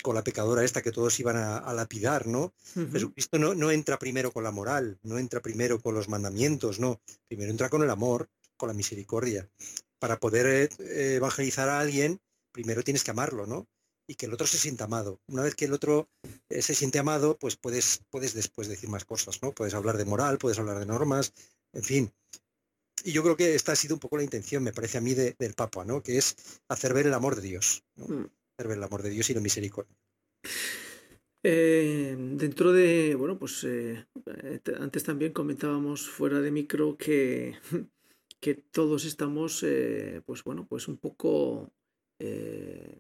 con 0.04 0.14
la 0.14 0.24
pecadora 0.24 0.64
esta 0.64 0.84
que 0.84 0.92
todos 0.92 1.20
iban 1.20 1.38
a, 1.38 1.74
lapidar, 1.74 2.28
¿no? 2.28 2.54
Jesucristo 2.92 3.40
no, 3.40 3.56
no 3.56 3.72
entra 3.72 3.98
primero 3.98 4.32
con 4.32 4.44
la 4.44 4.52
moral, 4.52 5.00
no 5.02 5.18
entra 5.18 5.42
primero 5.42 5.80
con 5.80 5.96
los 5.96 6.08
mandamientos, 6.08 6.80
no, 6.80 7.02
primero 7.28 7.50
entra 7.50 7.70
con 7.70 7.82
el 7.82 7.90
amor, 7.90 8.30
con 8.58 8.68
la 8.68 8.74
misericordia. 8.74 9.50
Para 9.98 10.20
poder 10.20 10.70
eh, 10.80 11.16
evangelizar 11.16 11.70
a 11.70 11.80
alguien, 11.80 12.22
primero 12.52 12.84
tienes 12.84 13.04
que 13.04 13.12
amarlo, 13.12 13.48
¿no? 13.48 13.68
Y 14.08 14.16
que 14.16 14.28
el 14.28 14.34
otro 14.34 14.46
se 14.46 14.58
sienta 14.58 14.86
amado. 14.86 15.20
Una 15.28 15.44
vez 15.44 15.56
que 15.56 15.66
el 15.66 15.74
otro 15.74 16.10
eh, 16.50 16.62
se 16.62 16.76
siente 16.76 17.00
amado, 17.00 17.38
pues 17.40 17.56
puedes, 17.58 18.02
puedes 18.10 18.34
después 18.34 18.68
decir 18.68 18.90
más 18.90 19.06
cosas, 19.06 19.42
¿no? 19.42 19.52
Puedes 19.52 19.74
hablar 19.74 19.98
de 19.98 20.06
moral, 20.06 20.38
puedes 20.38 20.60
hablar 20.60 20.80
de 20.80 20.86
normas, 20.86 21.34
en 21.74 21.84
fin. 21.84 22.14
Y 23.04 23.12
yo 23.12 23.24
creo 23.24 23.36
que 23.36 23.56
esta 23.56 23.72
ha 23.72 23.76
sido 23.76 23.96
un 23.96 24.00
poco 24.00 24.18
la 24.18 24.24
intención, 24.24 24.64
me 24.64 24.74
parece 24.74 24.98
a 24.98 25.02
mí, 25.02 25.14
del 25.14 25.54
Papa, 25.56 25.86
¿no? 25.86 26.04
Que 26.04 26.18
es 26.18 26.36
hacer 26.70 26.94
ver 26.94 27.08
el 27.08 27.14
amor 27.14 27.36
de 27.36 27.42
Dios, 27.42 27.84
mm. 27.96 28.26
hacer 28.58 28.68
ver 28.68 28.78
el 28.78 28.84
amor 28.84 29.02
de 29.02 29.10
Dios 29.10 29.30
y 29.30 29.34
la 29.34 29.42
misericordia. 29.42 29.96
Eh, 31.44 32.16
dentro 32.18 32.72
de, 32.72 33.16
bueno, 33.16 33.38
pues 33.38 33.64
eh, 33.64 34.06
antes 34.80 35.04
también 35.04 35.34
comentábamos 35.34 36.10
fuera 36.10 36.42
de 36.42 36.52
micro 36.52 36.98
que, 36.98 37.58
que 38.40 38.56
todos 38.56 39.06
estamos, 39.06 39.66
pues 40.26 40.44
bueno, 40.44 40.66
pues 40.68 40.88
un 40.88 40.98
poco 40.98 41.72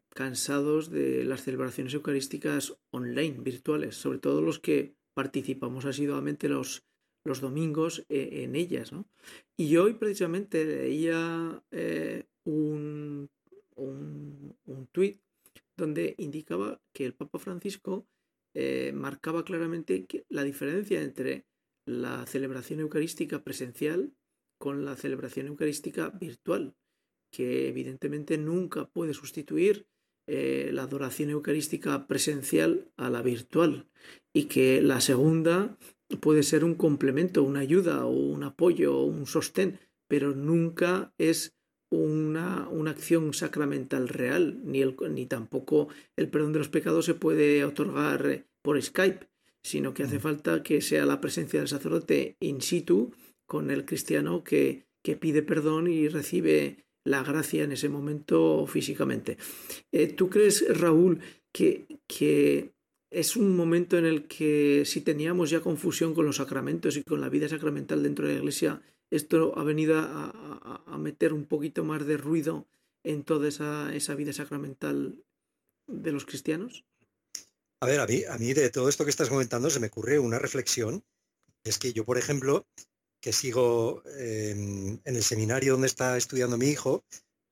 cansados 0.09 0.89
de 0.89 1.23
las 1.23 1.43
celebraciones 1.43 1.93
eucarísticas 1.93 2.77
online, 2.91 3.39
virtuales, 3.39 3.95
sobre 3.95 4.19
todo 4.19 4.41
los 4.41 4.59
que 4.59 4.95
participamos 5.13 5.85
asiduamente 5.85 6.49
los, 6.49 6.85
los 7.23 7.39
domingos 7.39 8.05
en 8.09 8.55
ellas, 8.55 8.91
¿no? 8.91 9.07
Y 9.55 9.77
hoy 9.77 9.93
precisamente 9.93 10.65
leía 10.65 11.63
un, 12.43 13.29
un, 13.75 14.57
un 14.65 14.87
tuit 14.87 15.21
donde 15.77 16.15
indicaba 16.17 16.81
que 16.93 17.05
el 17.05 17.13
Papa 17.13 17.39
Francisco 17.39 18.07
eh, 18.53 18.93
marcaba 18.93 19.43
claramente 19.43 20.05
la 20.29 20.43
diferencia 20.43 21.01
entre 21.01 21.45
la 21.85 22.25
celebración 22.25 22.79
eucarística 22.79 23.43
presencial 23.43 24.13
con 24.57 24.85
la 24.85 24.95
celebración 24.95 25.47
eucarística 25.47 26.09
virtual, 26.09 26.73
que 27.35 27.67
evidentemente 27.67 28.37
nunca 28.37 28.85
puede 28.85 29.13
sustituir 29.13 29.87
eh, 30.25 30.69
la 30.71 30.83
adoración 30.83 31.29
eucarística 31.31 32.07
presencial 32.07 32.89
a 32.95 33.09
la 33.09 33.21
virtual 33.21 33.89
y 34.33 34.45
que 34.45 34.81
la 34.81 35.01
segunda 35.01 35.77
puede 36.21 36.43
ser 36.43 36.63
un 36.63 36.75
complemento, 36.75 37.43
una 37.43 37.59
ayuda 37.59 38.05
o 38.05 38.11
un 38.11 38.43
apoyo 38.43 38.97
o 38.97 39.03
un 39.03 39.27
sostén, 39.27 39.79
pero 40.07 40.33
nunca 40.33 41.13
es 41.17 41.57
una, 41.91 42.69
una, 42.69 42.91
acción 42.91 43.33
sacramental 43.33 44.07
real, 44.07 44.61
ni, 44.63 44.81
el, 44.81 44.95
ni 45.09 45.25
tampoco 45.25 45.89
el 46.15 46.29
perdón 46.29 46.53
de 46.53 46.59
los 46.59 46.69
pecados 46.69 47.03
se 47.03 47.15
puede 47.15 47.65
otorgar 47.65 48.45
por 48.61 48.81
Skype, 48.81 49.27
sino 49.61 49.93
que 49.93 50.03
hace 50.03 50.19
mm. 50.19 50.21
falta 50.21 50.63
que 50.63 50.79
sea 50.79 51.05
la 51.05 51.19
presencia 51.19 51.59
del 51.59 51.67
sacerdote 51.67 52.37
in 52.39 52.61
situ 52.61 53.11
con 53.45 53.71
el 53.71 53.83
cristiano 53.83 54.43
que, 54.43 54.87
que 55.03 55.17
pide 55.17 55.43
perdón 55.43 55.87
y 55.87 56.07
recibe 56.07 56.84
la 57.05 57.23
gracia 57.23 57.63
en 57.63 57.71
ese 57.71 57.87
momento 57.87 58.67
físicamente. 58.67 59.37
Eh, 59.91 60.07
¿Tú 60.07 60.29
crees, 60.29 60.65
Raúl, 60.77 61.21
que, 61.51 61.85
que 62.07 62.73
es 63.09 63.37
un 63.37 63.55
momento 63.55 63.97
en 63.97 64.05
el 64.05 64.27
que 64.27 64.83
si 64.85 64.99
teníamos 65.01 65.49
ya 65.49 65.61
confusión 65.61 66.13
con 66.13 66.25
los 66.25 66.35
sacramentos 66.35 66.97
y 66.97 67.03
con 67.03 67.21
la 67.21 67.29
vida 67.29 67.47
sacramental 67.47 68.03
dentro 68.03 68.27
de 68.27 68.33
la 68.33 68.39
iglesia, 68.39 68.81
esto 69.09 69.57
ha 69.57 69.63
venido 69.63 69.99
a, 69.99 70.97
meter 70.97 71.33
un 71.33 71.45
poquito 71.45 71.83
más 71.83 72.05
de 72.05 72.17
ruido 72.17 72.67
en 73.03 73.23
toda 73.23 73.47
esa, 73.47 74.15
vida 74.15 74.33
sacramental 74.33 75.23
de 75.87 76.11
los 76.11 76.25
cristianos? 76.25 76.83
A 77.81 77.85
ver, 77.85 77.99
a 77.99 78.07
mí, 78.07 78.23
a 78.27 78.37
mí 78.37 78.53
de 78.53 78.71
todo 78.71 78.89
esto 78.89 79.03
que 79.03 79.11
estás 79.11 79.29
comentando 79.29 79.69
se 79.69 79.79
me 79.79 79.87
ocurre 79.87 80.17
una 80.17 80.39
reflexión. 80.39 81.03
Es 81.63 81.77
que 81.77 81.93
yo, 81.93 82.05
por 82.05 82.17
ejemplo, 82.17 82.65
que 83.21 83.33
sigo 83.33 84.03
en 84.05 85.01
el 85.03 85.23
seminario 85.23 85.73
donde 85.73 85.87
está 85.87 86.15
estudiando 86.15 86.57
mi 86.57 86.67
hijo, 86.67 87.03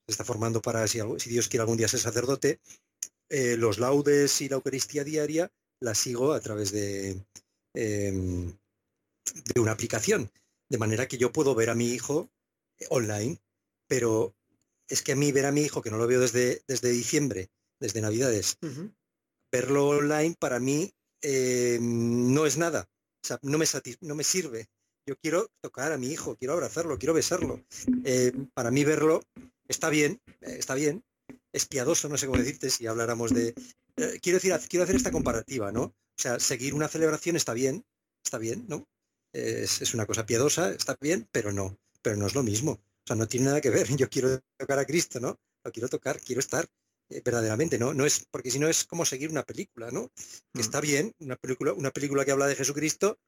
se 0.06 0.12
está 0.12 0.24
formando 0.24 0.60
para, 0.60 0.86
si, 0.86 1.00
Dios 1.28 1.48
quiere 1.48 1.62
algún 1.62 1.76
día 1.76 1.88
ser 1.88 2.00
sacerdote, 2.00 2.60
eh, 3.30 3.56
los 3.56 3.78
laudes 3.78 4.40
y 4.40 4.48
la 4.48 4.56
Eucaristía 4.56 5.02
diaria 5.02 5.50
la 5.80 5.94
sigo 5.94 6.32
a 6.32 6.40
través 6.40 6.72
de, 6.72 7.24
em, 7.74 8.52
de 9.54 9.60
una 9.60 9.72
aplicación. 9.72 10.30
De 10.68 10.78
manera 10.78 11.08
que 11.08 11.18
yo 11.18 11.32
puedo 11.32 11.54
ver 11.54 11.70
a 11.70 11.74
mi 11.74 11.88
hijo 11.88 12.30
eh, 12.78 12.86
online, 12.90 13.40
pero 13.88 14.34
es 14.88 15.02
que 15.02 15.12
a 15.12 15.16
mí 15.16 15.32
ver 15.32 15.46
a 15.46 15.52
mi 15.52 15.62
hijo, 15.62 15.82
que 15.82 15.90
no 15.90 15.96
lo 15.96 16.06
veo 16.06 16.20
desde, 16.20 16.62
desde 16.68 16.90
diciembre, 16.90 17.50
desde 17.80 18.00
Navidades, 18.00 18.58
verlo 19.50 19.88
online 19.88 20.36
para 20.38 20.60
mí 20.60 20.92
eh, 21.22 21.78
no 21.80 22.44
es 22.44 22.58
nada. 22.58 22.88
O 23.22 23.26
sea, 23.26 23.38
no 23.42 23.56
me, 23.56 23.64
no 24.00 24.14
me 24.14 24.24
sirve. 24.24 24.68
Yo 25.06 25.16
quiero 25.16 25.48
tocar 25.60 25.92
a 25.92 25.98
mi 25.98 26.08
hijo, 26.08 26.36
quiero 26.36 26.54
abrazarlo, 26.54 26.98
quiero 26.98 27.14
besarlo. 27.14 27.62
Eh, 28.04 28.32
para 28.54 28.70
mí 28.70 28.84
verlo 28.84 29.20
está 29.68 29.90
bien, 29.90 30.20
está 30.40 30.74
bien. 30.74 31.02
Es 31.52 31.66
piadoso, 31.66 32.08
no 32.08 32.16
sé 32.16 32.26
cómo 32.26 32.38
decirte 32.38 32.70
si 32.70 32.86
habláramos 32.86 33.32
de... 33.32 33.54
quiero 34.22 34.38
decir, 34.38 34.54
quiero 34.68 34.84
hacer 34.84 34.96
esta 34.96 35.12
comparativa, 35.12 35.72
¿no? 35.72 35.82
O 35.82 36.20
sea, 36.20 36.40
seguir 36.40 36.74
una 36.74 36.88
celebración 36.88 37.36
está 37.36 37.54
bien, 37.54 37.84
está 38.24 38.38
bien, 38.38 38.64
¿no? 38.68 38.88
es, 39.34 39.94
una 39.94 40.06
cosa 40.06 40.24
piadosa, 40.24 40.70
está 40.72 40.96
bien, 41.00 41.28
pero 41.32 41.52
no, 41.52 41.78
pero 42.02 42.16
no 42.16 42.26
es 42.26 42.34
lo 42.34 42.42
mismo. 42.42 42.72
O 42.72 43.06
sea, 43.06 43.16
no 43.16 43.26
tiene 43.28 43.46
nada 43.46 43.60
que 43.60 43.70
ver. 43.70 43.86
Yo 43.96 44.08
quiero 44.08 44.40
tocar 44.56 44.78
a 44.78 44.86
Cristo, 44.86 45.20
¿no? 45.20 45.38
Lo 45.64 45.72
quiero 45.72 45.88
tocar, 45.88 46.20
quiero 46.20 46.40
estar 46.40 46.66
eh, 47.10 47.20
verdaderamente, 47.24 47.78
¿no? 47.78 47.92
No 47.92 48.06
es, 48.06 48.24
porque 48.30 48.50
si 48.50 48.58
no 48.58 48.68
es 48.68 48.84
como 48.84 49.04
seguir 49.04 49.30
una 49.30 49.42
película, 49.42 49.90
¿no? 49.90 50.10
Mm. 50.54 50.60
Está 50.60 50.80
bien, 50.80 51.12
una 51.18 51.36
película, 51.36 51.72
una 51.72 51.90
película 51.90 52.24
que 52.24 52.30
habla 52.30 52.46
de 52.46 52.56
Jesucristo 52.56 53.18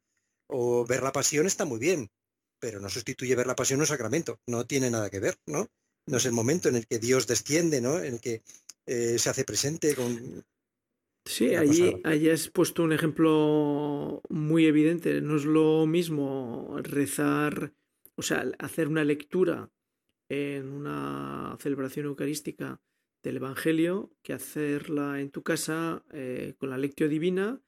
o 0.48 0.84
ver 0.86 1.02
la 1.02 1.12
pasión 1.12 1.46
está 1.46 1.64
muy 1.64 1.78
bien, 1.78 2.10
pero 2.60 2.80
no 2.80 2.88
sustituye 2.88 3.34
ver 3.34 3.46
la 3.46 3.56
pasión 3.56 3.80
un 3.80 3.86
sacramento. 3.86 4.40
No 4.46 4.66
tiene 4.66 4.90
nada 4.90 5.10
que 5.10 5.20
ver, 5.20 5.36
¿no? 5.46 5.68
No 6.06 6.16
es 6.18 6.26
el 6.26 6.32
momento 6.32 6.68
en 6.68 6.76
el 6.76 6.86
que 6.86 6.98
Dios 6.98 7.26
desciende, 7.26 7.80
¿no? 7.80 7.98
En 7.98 8.14
el 8.14 8.20
que 8.20 8.42
eh, 8.86 9.18
se 9.18 9.30
hace 9.30 9.44
presente 9.44 9.94
con, 9.94 10.44
Sí, 11.26 11.56
allí, 11.56 12.00
allí 12.04 12.30
has 12.30 12.48
puesto 12.48 12.84
un 12.84 12.92
ejemplo 12.92 14.22
muy 14.28 14.66
evidente. 14.66 15.20
No 15.20 15.36
es 15.36 15.44
lo 15.44 15.84
mismo 15.84 16.76
rezar, 16.82 17.74
o 18.14 18.22
sea, 18.22 18.44
hacer 18.60 18.86
una 18.86 19.04
lectura 19.04 19.70
en 20.28 20.68
una 20.68 21.56
celebración 21.60 22.06
eucarística 22.06 22.80
del 23.24 23.38
Evangelio 23.38 24.12
que 24.22 24.34
hacerla 24.34 25.20
en 25.20 25.30
tu 25.30 25.42
casa 25.42 26.04
eh, 26.12 26.54
con 26.58 26.70
la 26.70 26.78
lectio 26.78 27.08
divina 27.08 27.60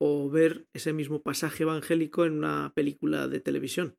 o 0.00 0.30
ver 0.30 0.66
ese 0.72 0.92
mismo 0.92 1.22
pasaje 1.22 1.64
evangélico 1.64 2.24
en 2.24 2.32
una 2.32 2.72
película 2.74 3.28
de 3.28 3.40
televisión. 3.40 3.96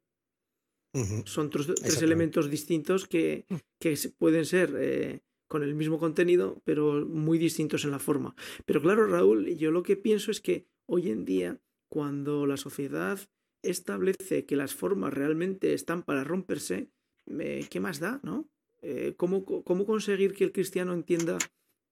Son 1.25 1.50
tres, 1.50 2.01
elementos 2.01 2.50
distintos 2.50 3.08
que, 3.08 3.46
mm. 3.48 3.55
que 3.79 3.98
pueden 4.17 4.46
ser 4.46 4.75
eh, 4.77 5.22
con 5.48 5.63
el 5.63 5.74
mismo 5.74 6.00
contenido, 6.00 6.62
pero 6.65 7.05
muy 7.05 7.38
distintos 7.38 7.86
en 7.86 7.91
la 7.91 8.00
forma. 8.00 8.36
Pero 8.65 8.81
claro, 8.81 9.08
Raúl, 9.08 9.55
yo 9.55 9.72
lo 9.72 9.84
que 9.84 9.96
pienso 9.96 10.31
es 10.31 10.41
que 10.41 10.65
hoy 10.88 11.10
en 11.10 11.24
día, 11.24 11.62
cuando 11.89 12.46
la 12.46 12.58
sociedad 12.58 13.20
establece 13.63 14.46
que 14.46 14.55
las 14.55 14.74
formas 14.74 15.13
realmente 15.13 15.74
están 15.74 16.03
para 16.03 16.25
romperse, 16.25 16.89
¿qué 17.25 17.79
más 17.79 18.00
da? 18.00 18.20
¿no? 18.24 18.50
Eh, 18.81 19.13
¿cómo, 19.15 19.46
conseguir 19.46 20.34
que 20.34 20.43
el 20.43 20.51
cristiano 20.51 20.93
entienda 20.93 21.38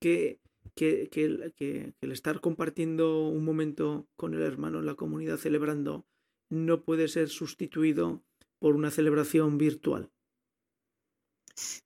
que, 0.02 0.40
que, 0.80 1.94
el 2.02 2.12
estar 2.12 2.40
compartiendo 2.40 3.28
un 3.28 3.44
momento 3.44 4.08
con 4.16 4.34
el 4.34 4.42
hermano 4.42 4.80
en 4.80 4.86
la 4.86 4.96
comunidad 4.96 5.38
celebrando 5.38 6.06
no 6.50 6.84
puede 6.84 7.08
ser 7.08 7.30
sustituido 7.30 8.24
por 8.60 8.76
una 8.76 8.90
celebración 8.90 9.58
virtual? 9.58 10.10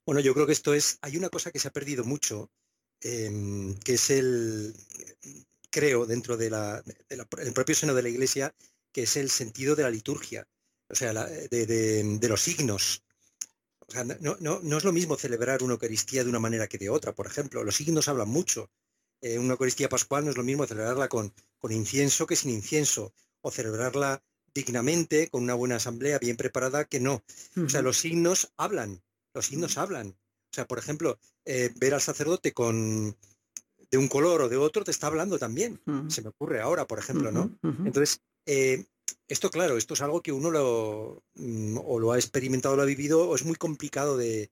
Bueno, 0.06 0.20
yo 0.20 0.32
creo 0.34 0.46
que 0.46 0.52
esto 0.52 0.74
es, 0.74 0.98
hay 1.02 1.16
una 1.16 1.28
cosa 1.28 1.50
que 1.50 1.58
se 1.58 1.68
ha 1.68 1.72
perdido 1.72 2.04
mucho, 2.04 2.50
em, 3.00 3.74
que 3.80 3.94
es 3.94 4.10
el, 4.10 4.74
creo, 5.70 6.06
dentro 6.06 6.36
del 6.36 6.52
de 7.08 7.52
propio 7.52 7.74
seno 7.74 7.94
de 7.94 8.02
la 8.02 8.08
Iglesia, 8.08 8.54
que 8.92 9.02
es 9.02 9.16
el 9.16 9.28
sentido 9.28 9.74
de 9.74 9.82
la 9.82 9.90
liturgia, 9.90 10.46
o 10.88 10.94
sea, 10.94 11.12
de, 11.12 12.28
los 12.28 12.40
signos. 12.40 13.02
O 13.86 13.92
sea, 13.92 14.04
no, 14.04 14.36
no, 14.40 14.78
es 14.78 14.84
lo 14.84 14.92
mismo 14.92 15.16
celebrar 15.16 15.62
una 15.62 15.74
Eucaristía 15.74 16.22
de 16.22 16.30
una 16.30 16.38
manera 16.38 16.68
que 16.68 16.78
de 16.78 16.90
otra, 16.90 17.12
por 17.12 17.26
ejemplo. 17.26 17.64
Los 17.64 17.76
signos 17.76 18.08
hablan 18.08 18.28
mucho. 18.28 18.70
Eh, 19.24 19.38
una 19.38 19.52
Eucaristía 19.52 19.88
pascual 19.88 20.24
no 20.24 20.30
es 20.30 20.36
lo 20.36 20.44
mismo 20.44 20.66
celebrarla 20.66 21.08
con, 21.08 21.32
con 21.58 21.72
incienso 21.72 22.26
que 22.26 22.36
sin 22.36 22.50
incienso, 22.50 23.12
o 23.40 23.50
celebrarla 23.50 24.22
dignamente, 24.54 25.28
con 25.28 25.42
una 25.42 25.54
buena 25.54 25.76
asamblea 25.76 26.18
bien 26.18 26.36
preparada, 26.36 26.84
que 26.84 27.00
no. 27.00 27.24
O 27.56 27.68
sea, 27.68 27.82
los 27.82 27.98
signos 27.98 28.52
hablan 28.56 29.02
los 29.34 29.46
signos 29.46 29.76
hablan. 29.76 30.08
O 30.08 30.54
sea, 30.54 30.66
por 30.66 30.78
ejemplo, 30.78 31.18
eh, 31.44 31.70
ver 31.76 31.94
al 31.94 32.00
sacerdote 32.00 32.52
con 32.52 33.16
de 33.90 33.98
un 33.98 34.08
color 34.08 34.42
o 34.42 34.48
de 34.48 34.56
otro 34.56 34.82
te 34.84 34.90
está 34.90 35.08
hablando 35.08 35.38
también. 35.38 35.80
Se 36.08 36.22
me 36.22 36.28
ocurre 36.30 36.60
ahora, 36.60 36.86
por 36.86 36.98
ejemplo, 36.98 37.30
¿no? 37.30 37.56
Entonces, 37.62 38.20
eh, 38.46 38.86
esto, 39.28 39.50
claro, 39.50 39.76
esto 39.76 39.94
es 39.94 40.00
algo 40.00 40.22
que 40.22 40.32
uno 40.32 40.50
lo, 40.50 41.22
mm, 41.34 41.78
o 41.84 41.98
lo 41.98 42.12
ha 42.12 42.16
experimentado, 42.16 42.76
lo 42.76 42.82
ha 42.82 42.86
vivido, 42.86 43.28
o 43.28 43.34
es 43.34 43.44
muy 43.44 43.56
complicado 43.56 44.16
de, 44.16 44.50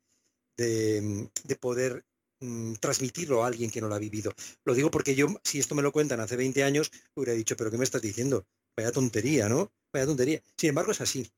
de, 0.57 1.57
poder 1.61 2.05
mm, 2.43 2.75
transmitirlo 2.75 3.43
a 3.43 3.47
alguien 3.47 3.71
que 3.71 3.81
no 3.81 3.89
lo 3.89 3.95
ha 3.95 3.99
vivido. 3.99 4.33
Lo 4.65 4.75
digo 4.75 4.91
porque 4.91 5.15
yo, 5.15 5.29
si 5.45 5.59
esto 5.59 5.75
me 5.75 5.83
lo 5.83 5.93
cuentan 5.93 6.21
hace 6.21 6.37
20 6.37 6.63
años, 6.65 6.91
hubiera 7.15 7.33
dicho, 7.33 7.57
pero 7.57 7.71
¿qué 7.71 7.79
me 7.79 7.85
estás 7.85 8.03
diciendo? 8.03 8.47
Vaya 8.77 8.93
tontería, 8.93 9.49
¿no? 9.49 9.73
Vaya 9.93 10.07
tontería. 10.07 10.43
Sin 10.57 10.71
embargo, 10.71 10.93
es 10.93 11.01
así. 11.01 11.31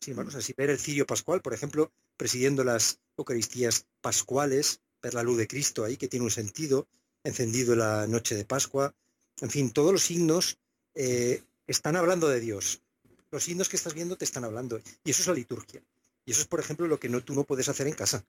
Sin 0.00 0.12
embargo, 0.12 0.30
es 0.30 0.36
así. 0.36 0.54
Ver 0.56 0.70
el 0.70 0.78
cirio 0.78 1.06
pascual, 1.06 1.42
por 1.42 1.54
ejemplo, 1.54 1.92
presidiendo 2.16 2.64
las 2.64 3.00
Eucaristías 3.16 3.86
pascuales, 4.00 4.80
ver 5.02 5.14
la 5.14 5.22
luz 5.22 5.38
de 5.38 5.46
Cristo 5.46 5.84
ahí, 5.84 5.96
que 5.96 6.08
tiene 6.08 6.24
un 6.24 6.30
sentido, 6.30 6.88
encendido 7.24 7.74
la 7.76 8.06
noche 8.06 8.34
de 8.34 8.44
Pascua. 8.44 8.94
En 9.40 9.50
fin, 9.50 9.70
todos 9.70 9.92
los 9.92 10.02
signos 10.02 10.58
eh, 10.94 11.42
están 11.66 11.96
hablando 11.96 12.28
de 12.28 12.40
Dios. 12.40 12.82
Los 13.30 13.44
signos 13.44 13.68
que 13.68 13.76
estás 13.76 13.94
viendo 13.94 14.16
te 14.16 14.24
están 14.24 14.44
hablando. 14.44 14.80
Y 15.04 15.10
eso 15.10 15.22
es 15.22 15.28
la 15.28 15.34
liturgia. 15.34 15.82
Y 16.24 16.32
eso 16.32 16.42
es, 16.42 16.46
por 16.46 16.60
ejemplo, 16.60 16.86
lo 16.86 16.98
que 16.98 17.08
no, 17.08 17.22
tú 17.22 17.34
no 17.34 17.44
puedes 17.44 17.68
hacer 17.68 17.86
en 17.86 17.94
casa. 17.94 18.24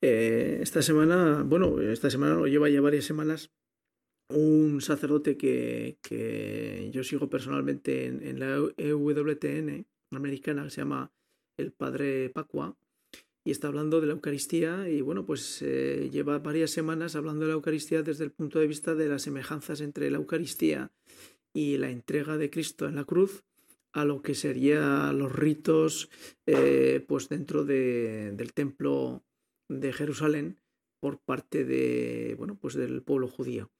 Eh, 0.00 0.60
esta 0.62 0.80
semana, 0.80 1.42
bueno, 1.42 1.80
esta 1.80 2.08
semana 2.08 2.36
lo 2.36 2.46
lleva 2.46 2.68
ya 2.68 2.80
varias 2.80 3.04
semanas, 3.04 3.50
un 4.30 4.80
sacerdote 4.80 5.36
que, 5.36 6.90
yo 6.92 7.02
sigo 7.02 7.28
personalmente 7.28 8.06
en, 8.06 8.38
la 8.38 8.62
EWTN 8.76 9.86
americana, 10.12 10.62
que 10.62 10.70
se 10.70 10.82
llama 10.82 11.12
el 11.58 11.72
Padre 11.72 12.30
Pacua, 12.30 12.76
y 13.44 13.50
está 13.50 13.68
hablando 13.68 14.00
de 14.00 14.06
la 14.06 14.12
Eucaristía 14.12 14.88
y 14.90 15.00
bueno, 15.00 15.24
pues 15.24 15.62
eh, 15.62 16.10
lleva 16.12 16.38
varias 16.38 16.70
semanas 16.70 17.16
hablando 17.16 17.42
de 17.42 17.48
la 17.48 17.54
Eucaristía 17.54 18.02
desde 18.02 18.24
el 18.24 18.30
punto 18.30 18.58
de 18.58 18.66
vista 18.66 18.94
de 18.94 19.08
las 19.08 19.22
semejanzas 19.22 19.80
entre 19.80 20.10
la 20.10 20.18
Eucaristía 20.18 20.92
y 21.54 21.78
la 21.78 21.90
entrega 21.90 22.36
de 22.36 22.50
Cristo 22.50 22.86
en 22.86 22.96
la 22.96 23.04
cruz 23.04 23.47
a 23.92 24.04
lo 24.04 24.22
que 24.22 24.34
serían 24.34 25.18
los 25.18 25.32
ritos 25.32 26.10
eh, 26.46 27.04
pues 27.06 27.28
dentro 27.28 27.64
del 27.64 28.52
templo 28.52 29.24
de 29.68 29.92
Jerusalén 29.92 30.58
por 31.00 31.18
parte 31.18 31.64
de 31.64 32.34
bueno 32.38 32.56
pues 32.56 32.74
del 32.74 33.02
pueblo 33.02 33.28
judío. 33.28 33.70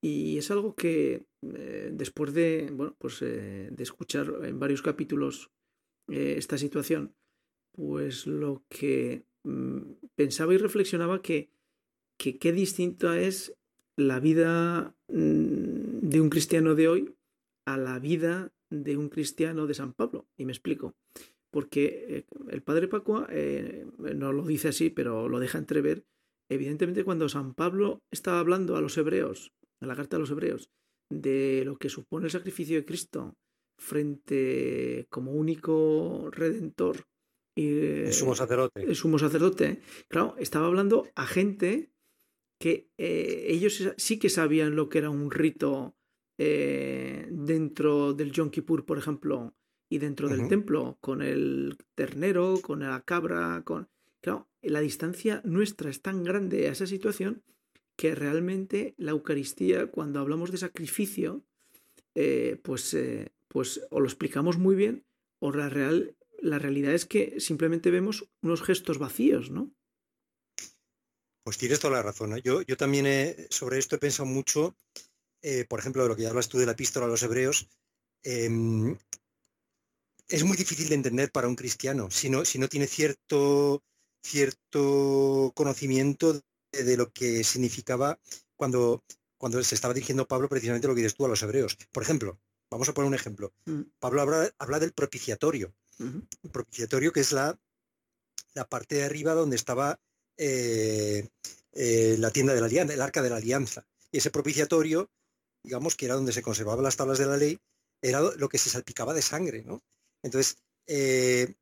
Y 0.00 0.38
es 0.38 0.50
algo 0.50 0.74
que 0.74 1.26
eh, 1.42 1.90
después 1.92 2.34
de 2.34 2.70
bueno 2.72 2.96
pues 2.98 3.20
de 3.20 3.74
escuchar 3.78 4.32
en 4.42 4.58
varios 4.58 4.82
capítulos 4.82 5.50
esta 6.08 6.58
situación 6.58 7.14
pues 7.74 8.26
lo 8.26 8.64
que 8.68 9.24
mm, 9.44 9.78
pensaba 10.14 10.54
y 10.54 10.58
reflexionaba 10.58 11.22
que, 11.22 11.50
qué 12.16 12.52
distinta 12.52 13.20
es 13.20 13.54
la 13.96 14.20
vida 14.20 14.96
mm, 15.08 16.08
de 16.08 16.20
un 16.20 16.30
cristiano 16.30 16.74
de 16.74 16.88
hoy 16.88 17.14
a 17.66 17.76
la 17.76 17.98
vida 17.98 18.52
de 18.82 18.96
un 18.96 19.08
cristiano 19.08 19.66
de 19.66 19.74
San 19.74 19.92
Pablo. 19.92 20.26
Y 20.36 20.44
me 20.44 20.52
explico. 20.52 20.94
Porque 21.50 22.06
eh, 22.08 22.26
el 22.50 22.62
padre 22.62 22.88
Pacua 22.88 23.28
eh, 23.30 23.86
no 23.98 24.32
lo 24.32 24.44
dice 24.44 24.68
así, 24.68 24.90
pero 24.90 25.28
lo 25.28 25.38
deja 25.38 25.58
entrever. 25.58 26.04
Evidentemente, 26.48 27.04
cuando 27.04 27.28
San 27.28 27.54
Pablo 27.54 28.02
estaba 28.10 28.40
hablando 28.40 28.76
a 28.76 28.80
los 28.80 28.96
hebreos, 28.98 29.52
a 29.80 29.86
la 29.86 29.96
carta 29.96 30.16
a 30.16 30.20
los 30.20 30.30
hebreos, 30.30 30.70
de 31.10 31.62
lo 31.64 31.76
que 31.76 31.88
supone 31.88 32.26
el 32.26 32.32
sacrificio 32.32 32.76
de 32.76 32.84
Cristo 32.84 33.36
frente 33.78 35.06
como 35.10 35.32
único 35.32 36.28
redentor 36.30 37.06
el 37.56 38.12
sumo 38.12 38.34
sacerdote. 38.34 38.82
El 38.82 38.96
sumo 38.96 39.18
sacerdote. 39.18 39.80
Claro, 40.08 40.34
estaba 40.38 40.66
hablando 40.66 41.08
a 41.14 41.26
gente 41.26 41.90
que 42.60 42.90
eh, 42.98 43.46
ellos 43.48 43.92
sí 43.96 44.18
que 44.18 44.28
sabían 44.28 44.76
lo 44.76 44.88
que 44.88 44.98
era 44.98 45.10
un 45.10 45.30
rito 45.30 45.96
eh, 46.38 47.26
dentro 47.30 48.12
del 48.14 48.32
Yom 48.32 48.50
Kippur, 48.50 48.84
por 48.84 48.98
ejemplo, 48.98 49.54
y 49.88 49.98
dentro 49.98 50.28
del 50.28 50.48
templo, 50.48 50.98
con 51.00 51.22
el 51.22 51.76
ternero, 51.94 52.60
con 52.60 52.80
la 52.80 53.00
cabra, 53.02 53.62
con... 53.64 53.88
Claro, 54.20 54.48
la 54.62 54.80
distancia 54.80 55.42
nuestra 55.44 55.90
es 55.90 56.00
tan 56.00 56.24
grande 56.24 56.68
a 56.68 56.72
esa 56.72 56.86
situación 56.86 57.42
que 57.96 58.14
realmente 58.14 58.94
la 58.96 59.12
Eucaristía, 59.12 59.88
cuando 59.88 60.20
hablamos 60.20 60.50
de 60.50 60.58
sacrificio, 60.58 61.44
eh, 62.14 62.58
pues, 62.62 62.96
pues 63.48 63.86
o 63.90 64.00
lo 64.00 64.06
explicamos 64.06 64.58
muy 64.58 64.74
bien 64.74 65.04
o 65.38 65.52
la 65.52 65.68
real 65.68 66.16
la 66.44 66.58
realidad 66.58 66.92
es 66.92 67.06
que 67.06 67.40
simplemente 67.40 67.90
vemos 67.90 68.28
unos 68.42 68.62
gestos 68.62 68.98
vacíos, 68.98 69.50
¿no? 69.50 69.72
Pues 71.42 71.58
tienes 71.58 71.80
toda 71.80 71.94
la 71.94 72.02
razón. 72.02 72.36
¿eh? 72.36 72.42
Yo, 72.44 72.62
yo 72.62 72.76
también 72.76 73.06
sobre 73.50 73.78
esto 73.78 73.96
he 73.96 73.98
pensado 73.98 74.26
mucho, 74.26 74.76
eh, 75.44 75.64
por 75.68 75.78
ejemplo, 75.78 76.02
de 76.02 76.08
lo 76.08 76.16
que 76.16 76.22
ya 76.22 76.30
hablas 76.30 76.48
tú 76.48 76.58
de 76.58 76.66
la 76.66 76.72
epístola 76.72 77.06
a 77.06 77.08
los 77.08 77.22
hebreos. 77.22 77.68
Em, 78.22 78.96
es 80.28 80.42
muy 80.42 80.56
difícil 80.56 80.88
de 80.88 80.94
entender 80.94 81.30
para 81.30 81.48
un 81.48 81.56
cristiano 81.56 82.10
si 82.10 82.30
no, 82.30 82.44
si 82.44 82.58
no 82.58 82.68
tiene 82.68 82.86
cierto, 82.86 83.84
cierto 84.22 85.52
conocimiento 85.54 86.40
de, 86.72 86.96
lo 86.96 87.12
que 87.12 87.44
significaba 87.44 88.18
cuando, 88.56 89.04
cuando 89.38 89.62
se 89.62 89.74
estaba 89.74 89.94
dirigiendo 89.94 90.26
Pablo 90.26 90.48
precisamente 90.48 90.88
lo 90.88 90.94
que 90.94 91.02
dices 91.02 91.14
tú 91.14 91.26
a 91.26 91.28
los 91.28 91.42
hebreos. 91.42 91.76
Por 91.92 92.02
ejemplo, 92.02 92.40
vamos 92.70 92.88
a 92.88 92.94
poner 92.94 93.08
un 93.08 93.14
ejemplo. 93.14 93.52
Mm. 93.66 93.82
Pablo 94.00 94.22
habla 94.58 94.78
del 94.80 94.92
propiciatorio 94.92 95.74
propiciatorio, 96.52 97.12
que 97.12 97.20
es 97.20 97.32
la, 97.32 97.58
la 98.54 98.68
parte 98.68 98.96
de 98.96 99.04
arriba 99.04 99.34
donde 99.34 99.56
estaba 99.56 100.00
eh, 100.36 101.28
eh, 101.72 102.16
la 102.18 102.30
tienda 102.30 102.54
de 102.54 102.60
la 102.60 102.66
alianza, 102.66 102.94
el 102.94 103.00
arca 103.00 103.22
de 103.22 103.30
la 103.30 103.36
alianza. 103.36 103.86
Y 104.10 104.18
ese 104.18 104.30
propiciatorio, 104.30 105.10
digamos 105.64 105.96
que 105.96 106.04
era 106.04 106.14
donde 106.14 106.32
se 106.32 106.42
conservaban 106.42 106.84
las 106.84 106.96
tablas 106.96 107.18
de 107.18 107.26
la 107.26 107.36
ley, 107.36 107.58
era 108.00 108.20
lo 108.20 108.48
que 108.48 108.58
se 108.58 108.70
salpicaba 108.70 109.14
de 109.14 109.22
sangre, 109.22 109.64
¿no? 109.64 109.82
Entonces, 110.22 110.58
eh, 110.86 111.54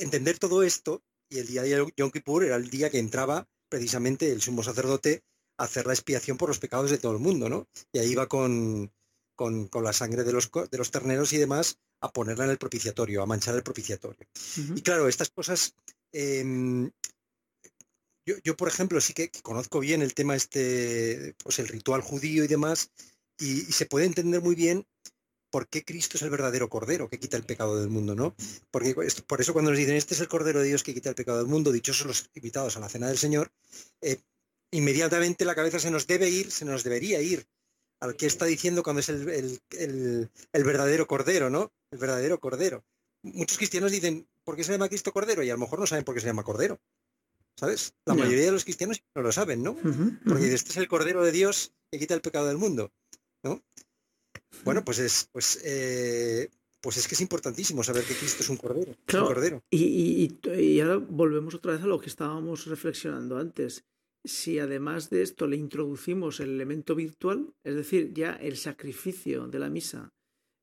entender 0.00 0.38
todo 0.38 0.62
esto, 0.62 1.02
y 1.28 1.38
el 1.38 1.46
día 1.46 1.62
de 1.62 1.92
Yom 1.96 2.10
Kippur 2.10 2.44
era 2.44 2.56
el 2.56 2.70
día 2.70 2.90
que 2.90 2.98
entraba 2.98 3.46
precisamente 3.68 4.32
el 4.32 4.40
sumo 4.40 4.62
sacerdote 4.62 5.22
a 5.58 5.64
hacer 5.64 5.86
la 5.86 5.92
expiación 5.92 6.38
por 6.38 6.48
los 6.48 6.58
pecados 6.58 6.90
de 6.90 6.98
todo 6.98 7.12
el 7.12 7.18
mundo, 7.18 7.48
¿no? 7.48 7.68
Y 7.92 7.98
ahí 7.98 8.12
iba 8.12 8.26
con, 8.26 8.90
con, 9.34 9.68
la 9.82 9.92
sangre 9.92 10.24
de 10.24 10.32
los, 10.32 10.50
de 10.50 10.78
los 10.78 10.90
terneros 10.90 11.32
y 11.32 11.38
demás 11.38 11.78
a 12.00 12.12
ponerla 12.12 12.44
en 12.44 12.50
el 12.50 12.58
propiciatorio, 12.58 13.22
a 13.22 13.26
manchar 13.26 13.54
el 13.54 13.62
propiciatorio. 13.62 14.26
Y 14.74 14.82
claro, 14.82 15.08
estas 15.08 15.30
cosas, 15.30 15.74
em, 16.12 16.90
yo, 18.44 18.56
por 18.56 18.68
ejemplo 18.68 19.00
sí 19.00 19.12
que, 19.14 19.30
conozco 19.42 19.80
bien 19.80 20.02
el 20.02 20.14
tema 20.14 20.36
este, 20.36 21.34
pues 21.42 21.58
el 21.58 21.68
ritual 21.68 22.02
judío 22.02 22.44
y 22.44 22.48
demás, 22.48 22.90
y, 23.38 23.60
se 23.72 23.86
puede 23.86 24.06
entender 24.06 24.40
muy 24.42 24.54
bien 24.54 24.86
por 25.50 25.68
qué 25.68 25.84
Cristo 25.84 26.16
es 26.16 26.22
el 26.22 26.30
verdadero 26.30 26.68
Cordero 26.68 27.08
que 27.08 27.18
quita 27.18 27.36
el 27.36 27.44
pecado 27.44 27.78
del 27.78 27.88
mundo, 27.88 28.14
¿no? 28.14 28.34
Porque 28.70 28.94
por 29.26 29.40
eso 29.40 29.52
cuando 29.52 29.70
nos 29.70 29.78
dicen, 29.78 29.96
este 29.96 30.14
es 30.14 30.20
el 30.20 30.28
Cordero 30.28 30.60
de 30.60 30.68
Dios 30.68 30.82
que 30.82 30.94
quita 30.94 31.08
el 31.08 31.14
pecado 31.14 31.38
del 31.38 31.46
mundo, 31.46 31.72
dichosos 31.72 32.06
los 32.06 32.30
invitados 32.34 32.76
a 32.76 32.80
la 32.80 32.88
cena 32.88 33.08
del 33.08 33.18
Señor, 33.18 33.50
eh, 34.02 34.20
inmediatamente 34.70 35.44
la 35.44 35.54
cabeza 35.54 35.78
se 35.78 35.90
nos 35.90 36.06
debe 36.06 36.28
ir, 36.28 36.50
se 36.50 36.64
nos 36.64 36.84
debería 36.84 37.20
ir 37.22 37.46
al 38.00 38.16
que 38.16 38.26
está 38.26 38.44
diciendo 38.44 38.82
cuando 38.82 39.00
es 39.00 39.08
el, 39.08 40.30
verdadero 40.52 41.06
cordero, 41.06 41.50
¿no? 41.50 41.72
El 41.90 41.98
verdadero 41.98 42.38
cordero. 42.38 42.84
Muchos 43.22 43.58
cristianos 43.58 43.90
dicen, 43.90 44.28
¿por 44.44 44.56
qué 44.56 44.64
se 44.64 44.72
llama 44.72 44.88
Cristo 44.88 45.12
Cordero? 45.12 45.42
Y 45.42 45.50
a 45.50 45.54
lo 45.54 45.58
mejor 45.58 45.80
no 45.80 45.86
saben 45.86 46.04
por 46.04 46.14
qué 46.14 46.20
se 46.20 46.28
llama 46.28 46.44
Cordero. 46.44 46.80
¿Sabes? 47.58 47.94
La 48.06 48.14
mayoría 48.14 48.44
de 48.44 48.52
los 48.52 48.64
cristianos 48.64 49.02
no 49.16 49.22
lo 49.22 49.32
saben, 49.32 49.62
¿no? 49.64 49.76
Porque 50.26 50.54
este 50.54 50.70
es 50.70 50.76
el 50.76 50.86
Cordero 50.86 51.24
de 51.24 51.32
Dios 51.32 51.72
que 51.90 51.98
quita 51.98 52.14
el 52.14 52.20
pecado 52.20 52.46
del 52.46 52.56
mundo, 52.56 52.92
¿no? 53.42 53.64
Bueno, 54.64 54.84
pues 54.84 55.00
es, 55.00 55.28
pues, 55.32 55.60
eh, 55.64 56.50
pues 56.80 56.98
es 56.98 57.08
que 57.08 57.14
es 57.14 57.20
importantísimo 57.20 57.82
saber 57.82 58.04
que 58.04 58.14
Cristo 58.14 58.42
es 58.42 58.48
un 58.48 58.58
cordero. 58.58 58.94
cordero. 59.06 59.64
y, 59.70 60.80
ahora 60.80 60.96
volvemos 60.96 61.54
otra 61.54 61.72
vez 61.72 61.82
a 61.82 61.86
lo 61.86 62.00
que 62.00 62.08
estábamos 62.08 62.66
reflexionando 62.66 63.38
antes 63.38 63.84
si 64.24 64.58
además 64.58 65.10
de 65.10 65.22
esto 65.22 65.46
le 65.46 65.56
introducimos 65.56 66.40
el 66.40 66.50
elemento 66.50 66.94
virtual, 66.94 67.54
es 67.64 67.74
decir, 67.74 68.12
ya 68.12 68.32
el 68.32 68.56
sacrificio 68.56 69.48
de 69.48 69.58
la 69.58 69.70
misa 69.70 70.12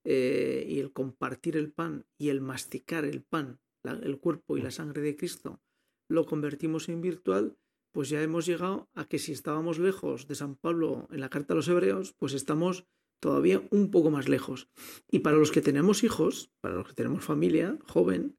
eh, 0.05 0.65
y 0.67 0.79
el 0.79 0.91
compartir 0.91 1.58
el 1.58 1.71
pan 1.71 2.05
y 2.17 2.29
el 2.29 2.41
masticar 2.41 3.05
el 3.05 3.23
pan, 3.23 3.60
el 3.84 4.19
cuerpo 4.19 4.58
y 4.58 4.62
la 4.62 4.71
sangre 4.71 5.01
de 5.01 5.15
Cristo, 5.15 5.62
lo 6.07 6.25
convertimos 6.25 6.89
en 6.89 7.01
virtual, 7.01 7.57
pues 7.91 8.09
ya 8.09 8.21
hemos 8.21 8.45
llegado 8.45 8.89
a 8.93 9.07
que 9.07 9.19
si 9.19 9.31
estábamos 9.31 9.79
lejos 9.79 10.27
de 10.27 10.35
San 10.35 10.55
Pablo 10.55 11.07
en 11.11 11.21
la 11.21 11.29
carta 11.29 11.53
a 11.53 11.55
los 11.55 11.67
hebreos, 11.67 12.13
pues 12.17 12.33
estamos 12.33 12.85
todavía 13.19 13.61
un 13.71 13.89
poco 13.91 14.11
más 14.11 14.27
lejos. 14.27 14.69
Y 15.09 15.19
para 15.19 15.37
los 15.37 15.51
que 15.51 15.61
tenemos 15.61 16.03
hijos, 16.03 16.51
para 16.61 16.75
los 16.75 16.87
que 16.87 16.93
tenemos 16.93 17.23
familia 17.23 17.77
joven, 17.87 18.37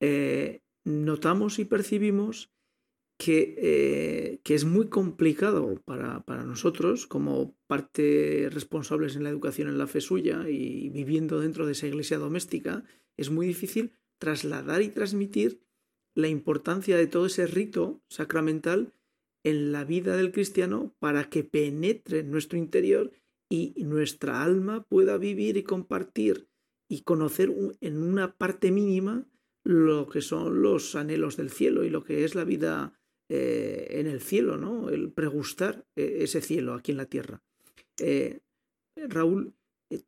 eh, 0.00 0.62
notamos 0.84 1.58
y 1.58 1.64
percibimos 1.64 2.52
eh, 3.26 4.40
que, 4.42 4.54
es 4.54 4.64
muy 4.64 4.88
complicado 4.88 5.80
para, 5.84 6.44
nosotros, 6.44 7.06
como 7.06 7.56
parte 7.66 8.48
responsables 8.50 9.14
en 9.14 9.22
la 9.22 9.30
educación 9.30 9.68
en 9.68 9.78
la 9.78 9.86
fe 9.86 10.00
suya 10.00 10.48
y 10.48 10.88
viviendo 10.88 11.40
dentro 11.40 11.66
de 11.66 11.72
esa 11.72 11.86
iglesia 11.86 12.18
doméstica, 12.18 12.84
es 13.16 13.30
muy 13.30 13.46
difícil 13.46 13.92
trasladar 14.18 14.82
y 14.82 14.88
transmitir 14.88 15.62
la 16.14 16.28
importancia 16.28 16.96
de 16.96 17.06
todo 17.06 17.26
ese 17.26 17.46
rito 17.46 18.02
sacramental 18.08 18.92
en 19.44 19.72
la 19.72 19.84
vida 19.84 20.16
del 20.16 20.32
cristiano 20.32 20.94
para 20.98 21.28
que 21.28 21.44
penetre 21.44 22.20
en 22.20 22.30
nuestro 22.30 22.58
interior 22.58 23.12
y 23.48 23.74
nuestra 23.84 24.42
alma 24.42 24.84
pueda 24.84 25.18
vivir 25.18 25.56
y 25.56 25.62
compartir 25.62 26.48
y 26.88 27.02
conocer 27.02 27.52
en 27.80 28.02
una 28.02 28.36
parte 28.36 28.70
mínima 28.70 29.26
lo 29.64 30.08
que 30.08 30.20
son 30.20 30.62
los 30.62 30.94
anhelos 30.94 31.36
del 31.36 31.50
cielo 31.50 31.84
y 31.84 31.90
lo 31.90 32.04
que 32.04 32.24
es 32.24 32.34
la 32.34 32.44
vida 32.44 32.98
en 33.28 34.06
el 34.06 34.20
cielo, 34.20 34.58
¿no? 34.58 34.90
El 34.90 35.10
pregustar 35.10 35.86
ese 35.96 36.42
cielo 36.42 36.74
aquí 36.74 36.92
en 36.92 36.98
la 36.98 37.06
tierra. 37.06 37.42
Raúl, 38.96 39.54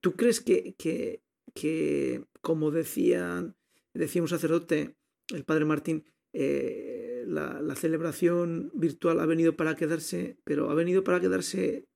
¿tú 0.01 0.13
crees 0.13 0.41
que, 0.41 0.75
que, 0.75 1.23
que 1.55 2.25
como 2.43 2.71
decía, 2.71 3.55
decía 3.95 4.23
un 4.23 4.29
sacerdote, 4.29 4.97
el 5.31 5.45
padre 5.45 5.65
Martín, 5.65 6.05
la, 6.33 7.77
celebración 7.77 8.71
virtual 8.75 9.21
ha 9.21 9.27
venido 9.27 9.57
para 9.57 9.77
quedarse, 9.77 10.39
pero 10.45 10.71
ha 10.71 10.75
venido 10.75 11.05
para 11.05 11.21
quedarse 11.21 11.87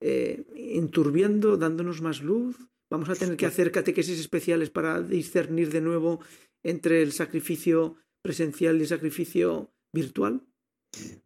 eh, 0.00 0.44
enturbiando, 0.54 1.56
dándonos 1.56 2.00
más 2.00 2.22
luz. 2.22 2.56
Vamos 2.90 3.08
a 3.08 3.16
tener 3.16 3.36
que 3.36 3.46
hacer 3.46 3.72
catequesis 3.72 4.18
especiales 4.18 4.70
para 4.70 5.02
discernir 5.02 5.70
de 5.70 5.80
nuevo 5.80 6.20
entre 6.62 7.02
el 7.02 7.12
sacrificio 7.12 7.96
presencial 8.22 8.76
y 8.78 8.82
el 8.82 8.88
sacrificio 8.88 9.72
virtual. 9.92 10.46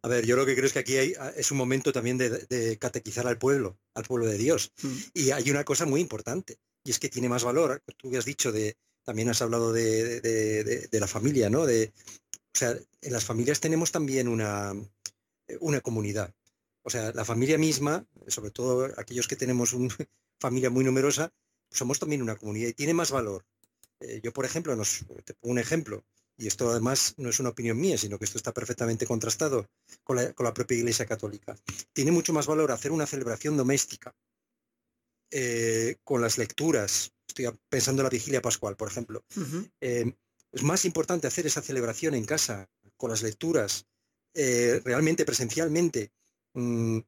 A 0.01 0.07
ver, 0.07 0.25
yo 0.25 0.35
lo 0.35 0.45
que 0.45 0.55
creo 0.55 0.65
es 0.65 0.73
que 0.73 0.79
aquí 0.79 0.97
hay, 0.97 1.13
es 1.37 1.51
un 1.51 1.57
momento 1.57 1.93
también 1.93 2.17
de, 2.17 2.77
catequizar 2.79 3.27
al 3.27 3.37
pueblo, 3.37 3.79
al 3.95 4.03
pueblo 4.03 4.25
de 4.25 4.37
Dios. 4.37 4.73
Mm. 4.81 4.97
Y 5.13 5.31
hay 5.31 5.49
una 5.49 5.63
cosa 5.63 5.85
muy 5.85 6.01
importante, 6.01 6.57
y 6.83 6.91
es 6.91 6.99
que 6.99 7.09
tiene 7.09 7.29
más 7.29 7.43
valor, 7.43 7.81
tú 7.97 8.15
has 8.17 8.25
dicho 8.25 8.51
de, 8.51 8.75
también 9.03 9.29
has 9.29 9.41
hablado 9.41 9.73
de, 9.73 10.89
la 10.91 11.07
familia, 11.07 11.49
¿no? 11.49 11.65
De, 11.65 11.93
o 12.53 12.57
sea, 12.57 12.75
en 13.01 13.13
las 13.13 13.25
familias 13.25 13.59
tenemos 13.59 13.91
también 13.91 14.27
una, 14.27 14.73
una 15.59 15.81
comunidad. 15.81 16.33
O 16.83 16.89
sea, 16.89 17.11
la 17.13 17.25
familia 17.25 17.57
misma, 17.57 18.05
sobre 18.27 18.51
todo 18.51 18.89
aquellos 18.97 19.27
que 19.27 19.35
tenemos 19.35 19.73
una 19.73 19.95
familia 20.39 20.69
muy 20.69 20.83
numerosa, 20.83 21.31
somos 21.71 21.99
también 21.99 22.21
una 22.21 22.35
comunidad 22.35 22.69
y 22.69 22.73
tiene 22.73 22.93
más 22.93 23.11
valor. 23.11 23.45
Eh, 23.99 24.19
yo, 24.23 24.33
por 24.33 24.45
ejemplo, 24.45 24.75
nos, 24.75 25.05
te 25.23 25.33
pongo 25.33 25.53
un 25.53 25.59
ejemplo, 25.59 26.03
y 26.37 26.47
esto 26.47 26.69
además 26.69 27.13
no 27.17 27.29
es 27.29 27.39
una 27.39 27.49
opinión 27.49 27.79
mía, 27.79 27.97
sino 27.97 28.17
que 28.17 28.25
esto 28.25 28.37
está 28.37 28.53
perfectamente 28.53 29.05
contrastado 29.05 29.69
con 30.03 30.17
la, 30.17 30.53
propia 30.53 30.77
Iglesia 30.77 31.05
Católica. 31.05 31.55
Tiene 31.93 32.11
mucho 32.11 32.33
más 32.33 32.47
valor 32.47 32.71
hacer 32.71 32.91
una 32.91 33.05
celebración 33.05 33.55
doméstica 33.55 34.13
eh, 35.33 35.97
con 36.03 36.21
las 36.21 36.37
lecturas. 36.37 37.11
Estoy 37.27 37.49
pensando 37.67 38.01
en 38.01 38.05
la 38.05 38.09
vigilia 38.09 38.41
pascual, 38.41 38.75
por 38.75 38.87
ejemplo. 38.87 39.25
Es 39.79 40.61
más 40.61 40.85
importante 40.85 41.25
hacer 41.25 41.47
esa 41.47 41.63
celebración 41.63 42.13
en 42.13 42.25
casa, 42.25 42.69
con 42.95 43.09
las 43.09 43.23
lecturas, 43.23 43.87
eh, 44.35 44.81
realmente 44.85 45.25
presencialmente, 45.25 46.11
mm, 46.53 46.99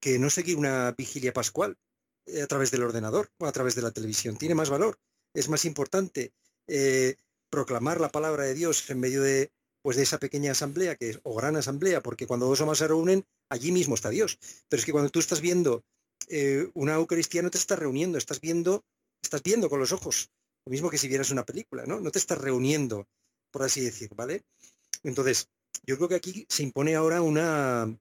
que 0.00 0.18
no 0.18 0.28
seguir 0.28 0.58
una 0.58 0.92
vigilia 0.92 1.32
pascual 1.32 1.78
eh, 2.26 2.42
a 2.42 2.46
través 2.46 2.70
del 2.70 2.82
ordenador 2.82 3.30
o 3.38 3.46
a 3.46 3.52
través 3.52 3.74
de 3.74 3.82
la 3.82 3.90
televisión. 3.90 4.36
Tiene 4.36 4.54
más 4.54 4.68
valor. 4.68 4.98
Es 5.32 5.48
más 5.48 5.64
importante 5.64 6.34
eh, 6.66 7.16
proclamar 7.48 8.00
la 8.00 8.10
palabra 8.10 8.44
de 8.44 8.54
Dios 8.54 8.88
en 8.90 9.00
medio 9.00 9.22
de, 9.22 9.50
pues, 9.82 9.96
de 9.96 10.02
esa 10.02 10.18
pequeña 10.18 10.52
asamblea 10.52 10.96
que, 10.96 11.18
o 11.22 11.34
gran 11.34 11.56
asamblea, 11.56 12.02
porque 12.02 12.26
cuando 12.26 12.46
dos 12.46 12.60
o 12.60 12.66
más 12.66 12.78
se 12.78 12.88
reúnen, 12.88 13.24
allí 13.48 13.72
mismo 13.72 13.94
está 13.94 14.10
Dios. 14.10 14.38
Pero 14.68 14.80
es 14.80 14.86
que 14.86 14.92
cuando 14.92 15.10
tú 15.10 15.20
estás 15.20 15.40
viendo 15.40 15.84
una 16.74 16.94
Eucaristía 16.94 17.42
no 17.42 17.50
te 17.50 17.58
estás 17.58 17.78
reuniendo, 17.78 18.18
estás 18.18 18.40
viendo, 18.40 18.84
estás 19.22 19.42
viendo 19.42 19.68
con 19.68 19.80
los 19.80 19.92
ojos 19.92 20.30
lo 20.64 20.70
mismo 20.70 20.90
que 20.90 20.98
si 20.98 21.08
vieras 21.08 21.30
una 21.30 21.44
película, 21.44 21.84
¿no? 21.86 22.00
No 22.00 22.10
te 22.10 22.18
estás 22.18 22.38
reuniendo, 22.38 23.06
por 23.50 23.62
así 23.62 23.82
decir, 23.82 24.10
¿vale? 24.14 24.44
Entonces, 25.02 25.48
yo 25.84 25.96
creo 25.96 26.08
que 26.08 26.14
aquí 26.14 26.46
se 26.48 26.62
impone 26.62 26.94
ahora 26.94 27.20
una 27.20 27.98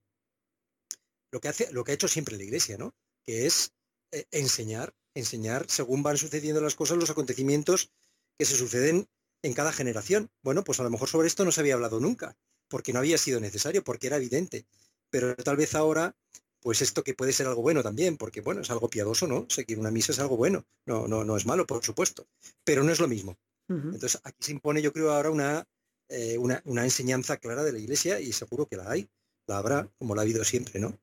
lo 1.31 1.41
que 1.41 1.47
hace, 1.49 1.71
lo 1.73 1.83
que 1.83 1.91
ha 1.91 1.95
hecho 1.95 2.07
siempre 2.07 2.37
la 2.37 2.43
iglesia, 2.43 2.77
¿no? 2.77 2.93
Que 3.25 3.45
es 3.45 3.73
eh, 4.11 4.25
enseñar, 4.31 4.93
enseñar 5.13 5.65
según 5.69 6.03
van 6.03 6.17
sucediendo 6.17 6.61
las 6.61 6.75
cosas, 6.75 6.97
los 6.97 7.09
acontecimientos 7.09 7.91
que 8.37 8.45
se 8.45 8.55
suceden 8.55 9.09
en 9.41 9.53
cada 9.53 9.73
generación. 9.73 10.31
Bueno, 10.41 10.63
pues 10.63 10.79
a 10.79 10.83
lo 10.83 10.89
mejor 10.89 11.09
sobre 11.09 11.27
esto 11.27 11.43
no 11.43 11.51
se 11.51 11.59
había 11.59 11.73
hablado 11.73 11.99
nunca, 11.99 12.37
porque 12.69 12.93
no 12.93 12.99
había 12.99 13.17
sido 13.17 13.41
necesario, 13.41 13.83
porque 13.83 14.07
era 14.07 14.17
evidente. 14.17 14.65
Pero 15.09 15.35
tal 15.35 15.57
vez 15.57 15.75
ahora 15.75 16.15
pues 16.63 16.81
esto 16.81 17.03
que 17.03 17.13
puede 17.13 17.33
ser 17.33 17.45
algo 17.47 17.61
bueno 17.61 17.83
también, 17.83 18.17
porque 18.17 18.39
bueno, 18.39 18.61
es 18.61 18.71
algo 18.71 18.89
piadoso, 18.89 19.27
¿no? 19.27 19.45
Seguir 19.49 19.77
una 19.77 19.91
misa 19.91 20.13
es 20.13 20.19
algo 20.19 20.37
bueno, 20.37 20.65
no, 20.85 21.07
no, 21.09 21.25
no 21.25 21.35
es 21.35 21.45
malo, 21.45 21.67
por 21.67 21.83
supuesto, 21.83 22.25
pero 22.63 22.83
no 22.83 22.91
es 22.91 22.99
lo 22.99 23.07
mismo. 23.07 23.37
Entonces 23.67 24.19
aquí 24.23 24.37
se 24.39 24.51
impone, 24.51 24.81
yo 24.81 24.93
creo, 24.93 25.11
ahora 25.11 25.67
eh, 26.09 26.37
una, 26.37 26.61
una, 26.65 26.83
enseñanza 26.83 27.37
clara 27.37 27.63
de 27.63 27.71
la 27.71 27.79
Iglesia 27.79 28.19
y 28.19 28.31
seguro 28.31 28.67
que 28.67 28.77
la 28.77 28.89
hay, 28.89 29.09
la 29.47 29.57
habrá, 29.57 29.89
como 29.97 30.15
la 30.15 30.21
ha 30.21 30.23
habido 30.23 30.43
siempre, 30.43 30.79
¿no? 30.79 30.99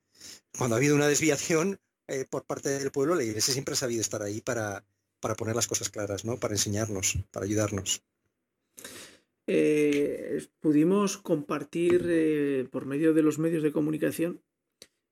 Cuando 0.56 0.76
ha 0.76 0.78
habido 0.78 0.94
una 0.94 1.08
desviación 1.08 1.80
eh, 2.06 2.26
por 2.28 2.44
parte 2.44 2.68
del 2.68 2.92
pueblo, 2.92 3.14
la 3.14 3.24
Iglesia 3.24 3.52
siempre 3.52 3.72
ha 3.72 3.76
sabido 3.76 4.02
estar 4.02 4.22
ahí 4.22 4.40
para, 4.40 4.84
para 5.20 5.34
poner 5.34 5.56
las 5.56 5.66
cosas 5.66 5.90
claras, 5.90 6.24
¿no? 6.24 6.38
Para 6.38 6.54
enseñarnos, 6.54 7.18
para 7.32 7.44
ayudarnos. 7.44 8.02
Eh, 9.46 10.46
pudimos 10.60 11.16
compartir 11.16 12.68
por 12.70 12.86
medio 12.86 13.14
de 13.14 13.22
los 13.22 13.38
medios 13.38 13.62
de 13.62 13.72
comunicación 13.72 14.42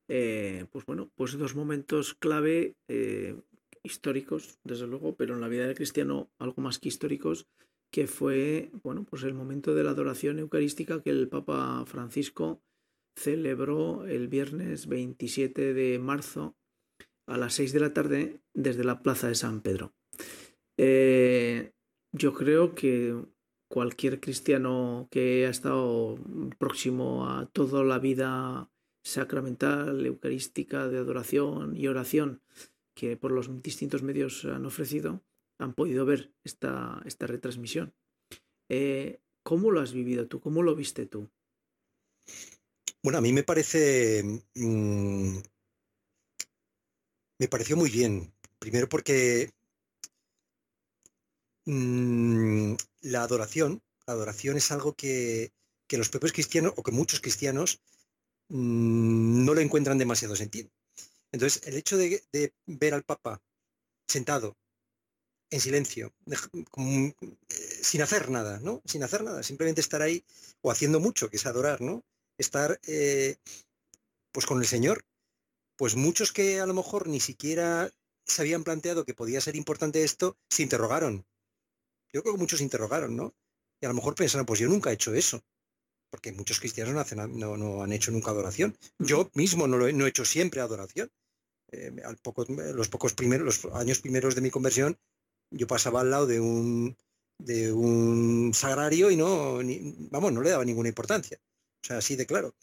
eh, 0.09 0.67
pues 0.73 0.87
bueno, 0.87 1.11
pues 1.15 1.37
dos 1.39 1.55
momentos 1.55 2.15
clave 2.15 2.77
eh, 2.89 3.37
históricos, 3.83 4.59
desde 4.65 4.87
luego, 4.87 5.17
pero 5.17 5.35
en 5.35 5.41
la 5.41 5.49
vida 5.49 5.67
del 5.67 5.77
cristiano 5.77 6.31
algo 6.39 6.63
más 6.63 6.79
que 6.79 6.89
históricos, 6.89 7.47
que 7.91 8.07
fue, 8.07 8.71
bueno, 8.83 9.05
pues 9.05 9.23
el 9.23 9.35
momento 9.35 9.75
de 9.75 9.85
la 9.85 9.91
adoración 9.91 10.39
eucarística 10.39 11.03
que 11.03 11.11
el 11.11 11.29
Papa 11.29 11.85
Francisco 11.87 12.63
celebró 13.17 14.07
el 14.07 14.29
viernes 14.29 14.87
27 14.87 15.75
de 15.75 15.99
marzo 15.99 16.57
a 17.27 17.37
las 17.37 17.55
6 17.55 17.73
de 17.73 17.81
la 17.81 17.93
tarde 17.93 18.41
desde 18.55 18.85
la 18.85 19.03
Plaza 19.03 19.29
de 19.29 19.35
San 19.35 19.61
Pedro. 19.61 19.93
Eh, 20.79 21.73
yo 22.13 22.33
creo 22.33 22.75
que 22.75 23.17
cualquier 23.69 24.21
cristiano 24.21 25.09
que 25.11 25.47
ha 25.47 25.51
estado 25.51 26.17
próximo 26.59 27.29
a 27.29 27.47
toda 27.47 27.85
la 27.85 27.99
vida 27.99 28.71
sacramental, 29.09 30.05
eucarística, 30.05 30.87
de 30.89 30.99
adoración 30.99 31.77
y 31.77 31.89
oración 31.89 32.43
que 32.95 33.17
por 33.17 33.31
los 33.33 33.63
distintos 33.63 34.03
medios 34.03 34.45
han 34.45 34.67
ofrecido, 34.67 35.25
han 35.59 35.73
podido 35.73 36.05
ver 36.05 36.35
esta, 36.45 37.01
esta 37.07 37.27
retransmisión. 37.27 37.95
Eh, 38.69 39.21
¿Cómo 39.43 39.71
lo 39.71 39.81
has 39.81 39.93
vivido 39.93 40.27
tú? 40.27 40.41
¿Cómo 40.41 40.63
lo 40.63 40.75
viste 40.75 41.07
tú? 41.07 41.31
Bueno, 43.03 43.19
a 43.19 43.23
mí 43.23 43.33
me 43.33 43.45
parece... 43.45 44.43
Mm, 44.55 45.39
me 47.39 47.49
pareció 47.49 47.77
muy 47.77 47.89
bien. 47.89 48.35
Primero 48.59 48.89
porque 48.89 49.53
mm, 51.65 52.75
la 53.03 53.23
adoración, 53.23 53.81
la 54.07 54.15
adoración 54.15 54.57
es 54.57 54.71
algo 54.73 54.95
que, 54.95 55.53
que 55.87 55.99
los 55.99 56.11
propios 56.11 56.33
cristianos, 56.33 56.75
o 56.77 56.83
que 56.83 56.93
muchos 56.93 57.21
cristianos, 57.21 57.81
Mm, 58.49 59.45
no 59.45 59.55
le 59.55 59.63
encuentran 59.63 59.99
demasiado 59.99 60.35
sentido. 60.37 60.71
Entonces, 61.33 61.63
el 61.67 61.77
hecho 61.77 61.97
de, 61.99 62.23
ver 62.67 62.95
al 62.95 63.05
Papa 63.05 63.43
sentado, 64.07 64.57
en 65.51 65.61
silencio, 65.61 66.13
eh, 66.27 67.15
sin 67.83 68.03
hacer 68.03 68.31
nada, 68.31 68.61
¿no? 68.61 68.83
Sin 68.85 69.03
hacer 69.03 69.23
nada, 69.25 69.43
simplemente 69.43 69.81
estar 69.81 70.03
ahí 70.03 70.25
o 70.63 70.71
haciendo 70.71 71.01
mucho, 71.01 71.31
que 71.31 71.37
es 71.37 71.47
adorar, 71.47 71.81
¿no? 71.81 72.05
Estar 72.39 72.81
eh, 72.87 73.37
pues 74.33 74.47
con 74.47 74.59
el 74.61 74.67
Señor. 74.67 75.05
Pues 75.77 75.97
muchos 75.97 76.33
que 76.33 76.61
a 76.61 76.67
lo 76.67 76.75
mejor 76.75 77.09
ni 77.09 77.21
siquiera 77.21 77.91
se 78.27 78.43
habían 78.43 78.65
planteado 78.65 79.05
que 79.05 79.15
podía 79.15 79.41
ser 79.41 79.57
importante 79.57 80.05
esto, 80.05 80.37
se 80.51 80.63
interrogaron. 80.63 81.27
Yo 82.13 82.23
creo 82.23 82.35
que 82.35 82.41
muchos 82.41 82.59
se 82.59 82.65
interrogaron, 82.65 83.17
¿no? 83.17 83.35
Y 83.81 83.87
a 83.87 83.89
lo 83.89 83.95
mejor 83.95 84.15
pensaron, 84.15 84.47
pues 84.47 84.61
yo 84.61 84.69
nunca 84.69 84.91
he 84.91 84.95
hecho 84.95 85.15
eso 85.15 85.43
porque 86.11 86.33
muchos 86.33 86.61
cristianos 86.61 87.13
no, 87.17 87.57
no, 87.57 87.83
han 87.83 87.93
hecho 87.93 88.11
nunca 88.11 88.31
adoración. 88.31 88.77
Yo 88.99 89.31
mismo 89.35 89.67
no, 89.67 89.77
lo 89.77 89.89
he, 89.89 89.93
no 89.93 90.07
he 90.07 90.11
hecho 90.11 90.25
siempre 90.25 90.61
adoración. 90.61 91.11
Eh, 91.71 91.93
al 92.05 92.17
poco, 92.17 92.47
los 92.49 92.89
pocos 92.89 93.13
primeros, 93.15 93.45
los 93.45 93.75
años 93.75 94.01
primeros 94.01 94.35
de 94.35 94.41
mi 94.41 94.51
conversión, 94.51 94.97
yo 95.51 95.67
pasaba 95.67 96.01
al 96.01 96.11
lado 96.11 96.27
de 96.27 96.41
un, 96.41 96.97
de 97.39 97.73
un 97.73 98.53
sagrario 98.55 99.11
y 99.11 99.17
no, 99.17 99.61
vamos, 100.11 100.33
no 100.33 100.43
le 100.43 100.51
daba 100.51 100.65
ninguna 100.65 100.89
importancia. 100.89 101.39
O 101.83 101.87
sea, 101.87 101.99
así 101.99 102.17
de 102.17 102.27
claro. 102.27 102.55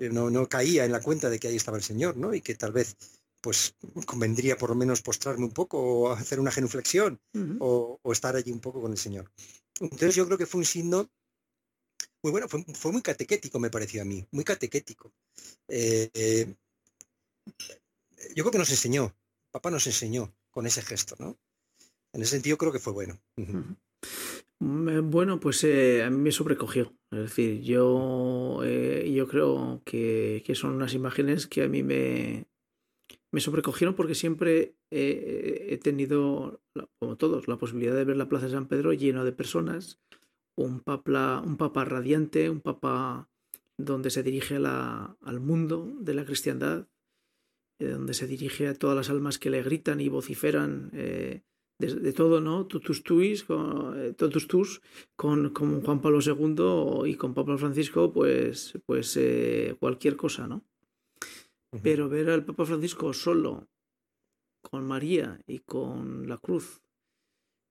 Eh, 0.00 0.08
no, 0.10 0.30
no 0.30 0.48
caía 0.48 0.84
en 0.84 0.92
la 0.92 1.00
cuenta 1.00 1.30
de 1.30 1.38
que 1.38 1.48
ahí 1.48 1.56
estaba 1.56 1.76
el 1.76 1.82
Señor, 1.82 2.16
¿no? 2.16 2.34
Y 2.34 2.40
que 2.40 2.54
tal 2.54 2.72
vez 2.72 2.96
pues 3.40 3.76
convendría 4.06 4.56
por 4.56 4.70
lo 4.70 4.74
menos 4.74 5.02
postrarme 5.02 5.44
un 5.44 5.52
poco 5.52 5.78
o 5.78 6.12
hacer 6.12 6.40
una 6.40 6.50
genuflexión 6.50 7.20
o, 7.58 7.98
o, 8.00 8.12
estar 8.12 8.34
allí 8.34 8.50
un 8.50 8.60
poco 8.60 8.80
con 8.80 8.92
el 8.92 8.96
Señor. 8.96 9.30
Entonces 9.80 10.14
yo 10.14 10.24
creo 10.24 10.38
que 10.38 10.46
fue 10.46 10.60
un 10.60 10.64
signo 10.64 11.10
muy 12.24 12.30
bueno, 12.30 12.48
fue, 12.48 12.90
muy 12.90 13.02
catequético, 13.02 13.60
me 13.60 13.68
pareció 13.68 14.00
a 14.00 14.06
mí, 14.06 14.26
muy 14.30 14.44
catequético. 14.44 15.12
Eh, 15.68 16.08
eh, 16.14 16.54
yo 18.34 18.44
creo 18.44 18.50
que 18.50 18.58
nos 18.58 18.70
enseñó, 18.70 19.14
papá 19.52 19.70
nos 19.70 19.86
enseñó 19.86 20.34
con 20.50 20.66
ese 20.66 20.80
gesto, 20.80 21.16
¿no? 21.18 21.38
En 22.14 22.22
ese 22.22 22.30
sentido 22.30 22.56
creo 22.56 22.72
que 22.72 22.78
fue 22.78 22.94
bueno. 22.94 23.20
Mm, 23.36 25.10
bueno, 25.10 25.38
pues 25.38 25.64
eh, 25.64 26.02
a 26.02 26.08
mí 26.08 26.16
me 26.16 26.32
sobrecogió. 26.32 26.96
Es 27.10 27.18
decir, 27.18 27.60
yo, 27.60 28.64
yo 28.64 29.28
creo 29.28 29.82
que, 29.84 30.42
son 30.54 30.76
unas 30.76 30.94
imágenes 30.94 31.46
que 31.46 31.62
a 31.62 31.68
mí 31.68 31.82
me, 31.82 32.46
me 33.32 33.40
sobrecogieron 33.42 33.94
porque 33.94 34.14
siempre 34.14 34.78
he 34.90 35.78
tenido, 35.82 36.62
como 36.98 37.18
todos, 37.18 37.48
la 37.48 37.58
posibilidad 37.58 37.94
de 37.94 38.04
ver 38.04 38.16
la 38.16 38.30
Plaza 38.30 38.46
de 38.46 38.52
San 38.52 38.66
Pedro 38.66 38.94
lleno 38.94 39.26
de 39.26 39.32
personas 39.32 40.00
un 40.56 40.80
papa, 40.80 41.42
un 41.44 41.56
papa 41.56 41.84
radiante, 41.84 42.50
un 42.50 42.60
papa 42.60 43.28
donde 43.76 44.10
se 44.10 44.22
dirige 44.22 44.56
al 44.56 45.40
mundo 45.40 45.92
de 46.00 46.14
la 46.14 46.24
cristiandad, 46.24 46.86
eh, 47.80 47.88
donde 47.88 48.14
se 48.14 48.26
dirige 48.26 48.68
a 48.68 48.74
todas 48.74 48.96
las 48.96 49.10
almas 49.10 49.38
que 49.38 49.50
le 49.50 49.62
gritan 49.62 50.00
y 50.00 50.08
vociferan 50.08 50.90
eh, 50.92 51.42
de, 51.80 52.12
todo, 52.12 52.40
¿no? 52.40 52.66
Tutus 52.66 53.02
tuis, 53.02 53.42
con, 53.42 54.00
eh, 54.00 54.12
totus 54.12 54.46
tus, 54.46 54.80
con, 55.16 55.50
con, 55.50 55.82
Juan 55.82 56.00
Pablo 56.00 56.20
II 56.24 57.10
y 57.10 57.16
con 57.16 57.34
Papa 57.34 57.58
Francisco, 57.58 58.12
pues, 58.12 58.78
pues 58.86 59.18
cualquier 59.80 60.16
cosa, 60.16 60.46
¿no? 60.46 60.64
Pero 61.82 62.08
ver 62.08 62.30
al 62.30 62.44
Papa 62.44 62.64
Francisco 62.64 63.12
solo, 63.12 63.66
con 64.62 64.86
María 64.86 65.40
y 65.48 65.58
con 65.58 66.28
la 66.28 66.38
cruz, 66.38 66.83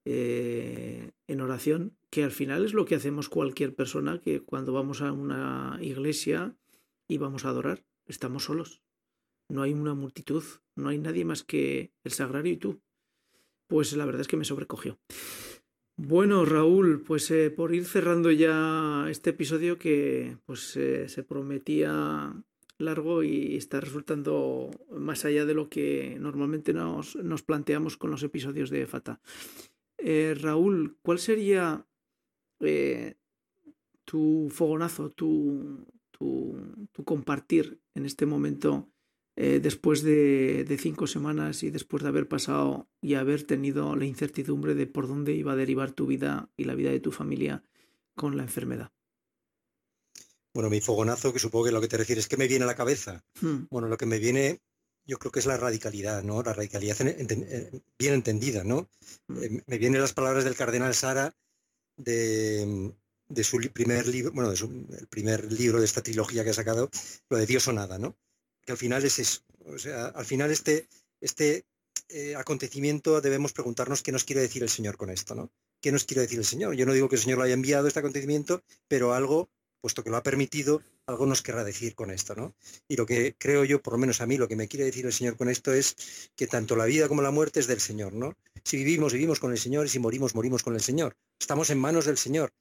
en 0.05 1.41
oración, 1.41 1.97
que 2.09 2.23
al 2.23 2.31
final 2.31 2.65
es 2.65 2.73
lo 2.73 2.85
que 2.85 2.95
hacemos 2.95 3.29
cualquier 3.29 3.73
persona 3.73 4.19
que 4.19 4.41
cuando 4.41 4.73
vamos 4.73 5.01
a 5.01 5.11
una 5.11 5.77
iglesia 5.81 6.55
y 7.07 7.17
vamos 7.17 7.45
a 7.45 7.49
adorar, 7.49 7.85
estamos 8.05 8.43
solos 8.43 8.83
no 9.49 9.61
hay 9.61 9.73
una 9.73 9.93
multitud, 9.93 10.43
no 10.75 10.89
hay 10.89 10.97
nadie 10.97 11.25
más 11.25 11.43
que 11.43 11.91
el 12.03 12.11
sagrario 12.11 12.53
y 12.53 12.57
tú. 12.57 12.81
Pues 13.67 13.93
la 13.93 14.05
verdad 14.05 14.21
es 14.21 14.27
que 14.27 14.37
me 14.37 14.45
sobrecogió. 14.45 14.99
Bueno, 15.95 16.43
Raúl, 16.43 17.03
pues 17.03 17.29
eh, 17.31 17.51
por 17.51 17.73
ir 17.73 17.85
cerrando 17.85 18.31
ya 18.31 19.05
este 19.09 19.29
episodio 19.29 19.77
que 19.77 20.37
pues 20.45 20.75
eh, 20.75 21.07
se 21.07 21.23
prometía 21.23 22.33
largo 22.79 23.23
y 23.23 23.55
está 23.55 23.79
resultando 23.79 24.71
más 24.89 25.23
allá 25.23 25.45
de 25.45 25.53
lo 25.53 25.69
que 25.69 26.17
normalmente 26.19 26.73
nos, 26.73 27.15
planteamos 27.45 27.95
con 27.95 28.09
los 28.09 28.23
episodios 28.23 28.71
de 28.71 28.87
Fata. 28.87 29.21
Eh, 30.05 30.35
Raúl, 30.37 30.97
¿cuál 31.01 31.17
sería 31.17 31.87
tu 34.05 34.49
fogonazo, 34.51 35.11
tu, 35.11 35.85
tu, 36.11 37.03
compartir 37.05 37.81
en 37.95 38.05
este 38.05 38.25
momento 38.25 38.89
eh, 39.35 39.59
después 39.61 40.03
de, 40.03 40.77
cinco 40.79 41.07
semanas 41.07 41.63
y 41.63 41.71
después 41.71 42.03
de 42.03 42.09
haber 42.09 42.27
pasado 42.27 42.89
y 43.01 43.15
haber 43.15 43.43
tenido 43.43 43.95
la 43.95 44.05
incertidumbre 44.05 44.75
de 44.75 44.87
por 44.87 45.07
dónde 45.07 45.33
iba 45.33 45.53
a 45.53 45.55
derivar 45.55 45.91
tu 45.91 46.05
vida 46.05 46.49
y 46.55 46.65
la 46.65 46.75
vida 46.75 46.91
de 46.91 46.99
tu 46.99 47.11
familia 47.11 47.63
con 48.15 48.37
la 48.37 48.43
enfermedad? 48.43 48.91
Bueno, 50.53 50.69
mi 50.69 50.81
fogonazo, 50.81 51.33
que 51.33 51.39
supongo 51.39 51.65
que 51.65 51.71
lo 51.71 51.81
que 51.81 51.87
te 51.87 51.97
refieres, 51.97 52.27
que 52.27 52.37
me 52.37 52.47
viene 52.47 52.65
a 52.65 52.67
la 52.67 52.75
cabeza. 52.75 53.25
Hmm. 53.41 53.65
Bueno, 53.71 53.87
lo 53.87 53.97
que 53.97 54.05
me 54.05 54.19
viene, 54.19 54.61
yo 55.05 55.17
creo 55.19 55.31
que 55.31 55.39
es 55.39 55.45
la 55.45 55.57
radicalidad, 55.57 56.23
¿no? 56.23 56.41
La 56.43 56.53
radicalidad 56.53 56.99
eh, 57.01 57.81
bien 57.99 58.13
entendida, 58.13 58.63
¿no? 58.63 58.89
Hmm. 59.27 59.43
Eh, 59.43 59.63
me 59.65 59.77
vienen 59.77 60.01
las 60.01 60.13
palabras 60.13 60.43
del 60.43 60.55
cardenal 60.55 60.93
Sara 60.95 61.35
de, 61.97 62.93
su 63.43 63.57
primer 63.71 64.07
libro, 64.07 64.31
bueno, 64.31 64.49
de 64.49 64.57
su, 64.57 64.87
el 64.97 65.07
primer 65.07 65.51
libro 65.51 65.79
de 65.79 65.85
esta 65.85 66.01
trilogía 66.01 66.43
que 66.43 66.51
ha 66.51 66.53
sacado, 66.53 66.89
lo 67.29 67.37
de 67.37 67.45
Dios 67.45 67.67
o 67.67 67.73
nada, 67.73 67.97
¿no? 67.97 68.17
que 68.65 68.71
al 68.71 68.77
final 68.77 69.03
es 69.03 69.19
eso. 69.19 69.41
O 69.65 69.77
sea, 69.77 70.07
al 70.07 70.25
final 70.25 70.51
este, 70.51 70.87
este 71.21 71.65
eh, 72.09 72.35
acontecimiento 72.35 73.21
debemos 73.21 73.53
preguntarnos 73.53 74.03
qué 74.03 74.11
nos 74.11 74.23
quiere 74.23 74.41
decir 74.41 74.63
el 74.63 74.69
Señor 74.69 74.97
con 74.97 75.09
esto, 75.09 75.35
¿no? 75.35 75.51
¿Qué 75.81 75.91
nos 75.91 76.05
quiere 76.05 76.21
decir 76.21 76.39
el 76.39 76.45
Señor? 76.45 76.75
Yo 76.75 76.85
no 76.85 76.93
digo 76.93 77.09
que 77.09 77.15
el 77.15 77.21
Señor 77.21 77.37
lo 77.37 77.43
haya 77.43 77.53
enviado 77.53 77.87
este 77.87 77.99
acontecimiento, 77.99 78.63
pero 78.87 79.13
algo, 79.13 79.49
puesto 79.81 80.03
que 80.03 80.09
lo 80.09 80.17
ha 80.17 80.23
permitido, 80.23 80.81
algo 81.05 81.25
nos 81.25 81.41
querrá 81.41 81.63
decir 81.63 81.95
con 81.95 82.11
esto, 82.11 82.35
¿no? 82.35 82.55
Y 82.87 82.95
lo 82.95 83.05
que 83.05 83.35
creo 83.37 83.65
yo, 83.65 83.81
por 83.81 83.93
lo 83.93 83.99
menos 83.99 84.21
a 84.21 84.25
mí, 84.25 84.37
lo 84.37 84.47
que 84.47 84.55
me 84.55 84.67
quiere 84.67 84.85
decir 84.85 85.05
el 85.05 85.13
Señor 85.13 85.37
con 85.37 85.49
esto 85.49 85.73
es 85.73 85.95
que 86.35 86.47
tanto 86.47 86.75
la 86.75 86.85
vida 86.85 87.07
como 87.07 87.21
la 87.21 87.31
muerte 87.31 87.59
es 87.59 87.67
del 87.67 87.81
Señor, 87.81 88.13
¿no? 88.13 88.35
Si 88.63 88.77
vivimos, 88.77 89.13
vivimos 89.13 89.39
con 89.39 89.51
el 89.51 89.57
Señor 89.57 89.85
y 89.85 89.89
si 89.89 89.99
morimos, 89.99 90.35
morimos 90.35 90.63
con 90.63 90.75
el 90.75 90.81
Señor. 90.81 91.15
Estamos 91.39 91.69
en 91.69 91.79
manos 91.79 92.05
del 92.05 92.17
Señor. 92.17 92.51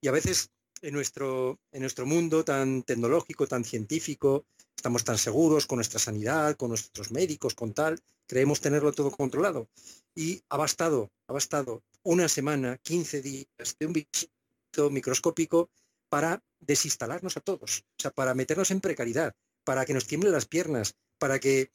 Y 0.00 0.08
a 0.08 0.12
veces 0.12 0.50
en 0.82 0.94
nuestro, 0.94 1.58
en 1.72 1.80
nuestro 1.80 2.06
mundo 2.06 2.44
tan 2.44 2.84
tecnológico, 2.84 3.46
tan 3.46 3.64
científico, 3.64 4.46
estamos 4.76 5.02
tan 5.02 5.18
seguros 5.18 5.66
con 5.66 5.76
nuestra 5.78 5.98
sanidad, 5.98 6.56
con 6.56 6.68
nuestros 6.68 7.10
médicos, 7.10 7.54
con 7.54 7.74
tal, 7.74 7.98
creemos 8.26 8.60
tenerlo 8.60 8.92
todo 8.92 9.10
controlado. 9.10 9.68
Y 10.14 10.40
ha 10.48 10.56
bastado, 10.56 11.10
ha 11.26 11.32
bastado 11.32 11.82
una 12.04 12.28
semana, 12.28 12.78
15 12.78 13.22
días 13.22 13.76
de 13.78 13.86
un 13.86 13.92
visito 13.92 14.90
microscópico 14.90 15.70
para 16.08 16.42
desinstalarnos 16.60 17.36
a 17.36 17.40
todos, 17.40 17.84
o 17.98 18.02
sea, 18.02 18.10
para 18.10 18.34
meternos 18.34 18.70
en 18.70 18.80
precariedad, 18.80 19.34
para 19.64 19.84
que 19.84 19.94
nos 19.94 20.06
tiemblen 20.06 20.32
las 20.32 20.46
piernas, 20.46 20.96
para 21.18 21.38
que, 21.38 21.70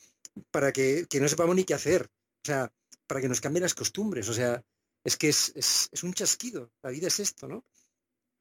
para 0.51 0.71
que, 0.71 1.07
no 1.19 1.27
sepamos 1.27 1.55
ni 1.55 1.63
qué 1.63 1.73
hacer, 1.73 2.09
o 2.43 2.45
sea, 2.45 2.73
para 3.07 3.21
que 3.21 3.29
nos 3.29 3.41
cambien 3.41 3.63
las 3.63 3.75
costumbres, 3.75 4.27
o 4.29 4.33
sea, 4.33 4.63
es 5.03 5.17
que 5.17 5.29
es, 5.29 5.53
es 5.55 6.03
un 6.03 6.13
chasquido, 6.13 6.71
la 6.81 6.89
vida 6.89 7.07
es 7.07 7.19
esto, 7.19 7.47
¿no? 7.47 7.65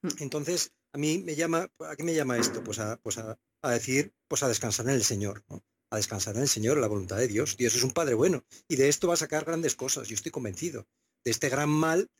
Mm. 0.02 0.09
Entonces, 0.18 0.72
a 0.92 0.98
mí 0.98 1.18
me 1.18 1.35
llama, 1.35 1.70
¿a 1.78 1.96
qué 1.96 2.02
me 2.02 2.14
llama 2.14 2.37
esto? 2.37 2.62
Pues 2.62 2.78
a, 2.78 2.96
pues 2.98 3.18
a, 3.18 3.38
decir, 3.70 4.12
pues 4.28 4.42
a 4.42 4.48
descansar 4.48 4.87
en 4.87 4.92
el 4.92 5.05
Señor, 5.05 5.44
a 5.90 5.96
descansar 5.96 6.37
en 6.37 6.42
el 6.42 6.48
Señor, 6.48 6.76
la 6.78 6.87
voluntad 6.87 7.16
de 7.16 7.28
Dios. 7.28 7.57
Dios 7.57 7.74
es 7.74 7.83
un 7.83 7.92
Padre 7.92 8.14
bueno 8.14 8.44
y 8.68 8.76
de 8.76 8.88
esto 8.88 9.09
va 9.09 9.14
a 9.14 9.18
sacar 9.18 9.44
grandes 9.44 9.74
cosas, 9.74 10.09
yo 10.09 10.14
estoy 10.14 10.33
convencido. 10.33 10.87
De 11.24 11.31
este 11.31 11.48
gran 11.48 11.70
mal, 11.70 12.11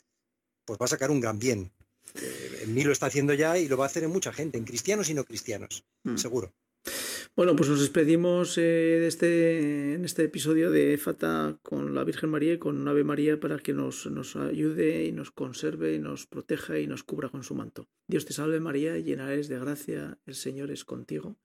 pues 0.65 0.79
va 0.81 0.87
a 0.87 0.89
sacar 0.89 1.11
un 1.11 1.21
gran 1.21 1.39
bien. 1.39 1.73
En 2.63 2.75
mí 2.75 2.85
lo 2.85 2.93
está 2.93 3.07
haciendo 3.07 3.35
ya 3.35 3.59
y 3.59 3.69
lo 3.69 3.77
va 3.77 3.85
a 3.85 3.87
hacer 3.87 4.05
en 4.05 4.11
mucha 4.11 4.33
gente, 4.33 4.59
en 4.59 4.65
cristianos 4.65 5.11
y 5.11 5.15
no 5.15 5.25
cristianos, 5.25 5.85
mm. 6.05 6.17
seguro. 6.17 6.55
Bueno, 7.35 7.57
pues 7.57 7.71
nos 7.71 7.81
despedimos 7.81 8.59
eh, 8.59 9.07
este, 9.07 9.95
en 9.95 10.05
este 10.05 10.25
episodio 10.25 10.71
de 10.71 10.99
Fata 10.99 11.59
con 11.63 11.95
la 11.95 12.05
Virgen 12.05 12.29
María 12.29 12.55
y 12.55 12.59
con 12.59 12.87
Ave 12.87 13.05
María 13.05 13.41
para 13.41 13.59
que 13.59 13.73
nos, 13.73 14.07
nos 14.07 14.37
ayude 14.37 15.07
y 15.07 15.13
nos 15.13 15.31
conserve 15.31 15.95
y 15.95 15.99
nos 15.99 16.27
proteja 16.27 16.79
y 16.79 16.87
nos 16.87 17.05
cubra 17.05 17.31
con 17.31 17.43
su 17.43 17.55
manto. 17.55 17.89
Dios 18.07 18.27
te 18.27 18.35
salve 18.35 18.61
María, 18.61 18.99
llena 18.99 19.33
eres 19.33 19.49
de 19.49 19.59
gracia, 19.59 20.19
el 20.27 20.35
Señor 20.35 20.71
es 20.71 20.85
contigo. 20.85 21.37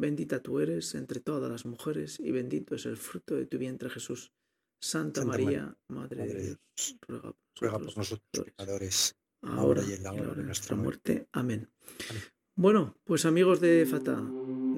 Bendita 0.00 0.42
tú 0.42 0.58
eres 0.60 0.94
entre 0.94 1.20
todas 1.20 1.50
las 1.50 1.66
mujeres 1.66 2.18
y 2.18 2.32
bendito 2.32 2.74
es 2.74 2.86
el 2.86 2.96
fruto 2.96 3.36
de 3.36 3.46
tu 3.46 3.58
vientre 3.58 3.90
Jesús. 3.90 4.32
Santa, 4.80 5.24
María, 5.24 5.76
Madre, 5.88 6.26
de 6.26 6.42
Dios, 6.42 6.96
ruega 7.60 7.78
por, 7.78 7.96
nosotros, 7.96 8.20
pecadores, 8.44 9.16
ahora 9.42 9.82
y 9.88 9.92
en 9.92 10.02
la 10.02 10.12
hora 10.12 10.34
de 10.34 10.42
nuestra 10.42 10.76
muerte. 10.76 11.28
Amén. 11.32 11.68
Bueno, 12.54 12.96
pues 13.04 13.24
amigos 13.24 13.60
de 13.60 13.86
Fata, 13.88 14.20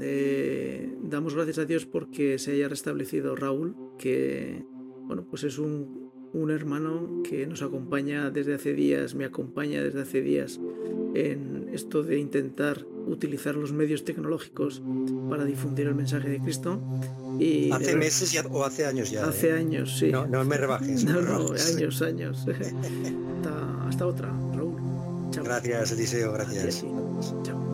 eh, 0.02 0.94
damos 1.02 1.34
gracias 1.34 1.58
a 1.58 1.64
Dios 1.64 1.86
porque 1.86 2.38
se 2.38 2.52
haya 2.52 2.68
restablecido 2.68 3.36
Raúl, 3.36 3.74
que 3.98 4.64
bueno, 5.06 5.26
pues 5.28 5.44
es 5.44 5.58
un, 5.58 6.10
un, 6.34 6.50
hermano 6.50 7.22
que 7.22 7.46
nos 7.46 7.62
acompaña 7.62 8.30
desde 8.30 8.54
hace 8.54 8.74
días, 8.74 9.14
me 9.14 9.24
acompaña 9.24 9.82
desde 9.82 10.02
hace 10.02 10.20
días 10.20 10.60
en 11.14 11.70
esto 11.72 12.02
de 12.02 12.18
intentar 12.18 12.86
utilizar 13.06 13.54
los 13.56 13.72
medios 13.72 14.04
tecnológicos 14.04 14.82
para 15.28 15.44
difundir 15.44 15.86
el 15.86 15.94
mensaje 15.94 16.28
de 16.28 16.40
Cristo. 16.40 16.80
Y 17.38 17.70
hace 17.70 17.96
meses 17.96 18.32
ya, 18.32 18.46
o 18.46 18.64
hace 18.64 18.86
años 18.86 19.10
ya. 19.10 19.26
Hace 19.26 19.48
¿eh? 19.48 19.52
años, 19.52 19.98
sí. 19.98 20.10
No, 20.10 20.26
no 20.26 20.44
me 20.44 20.56
rebajes. 20.56 21.04
No, 21.10 21.22
no, 21.22 21.52
años, 21.54 22.02
años. 22.02 22.46
hasta 23.90 24.06
otra, 24.06 24.28
Raúl. 24.54 24.76
Chao. 25.30 25.44
Gracias, 25.44 25.92
Eliseo, 25.92 26.32
gracias. 26.32 26.84
Chao. 27.42 27.69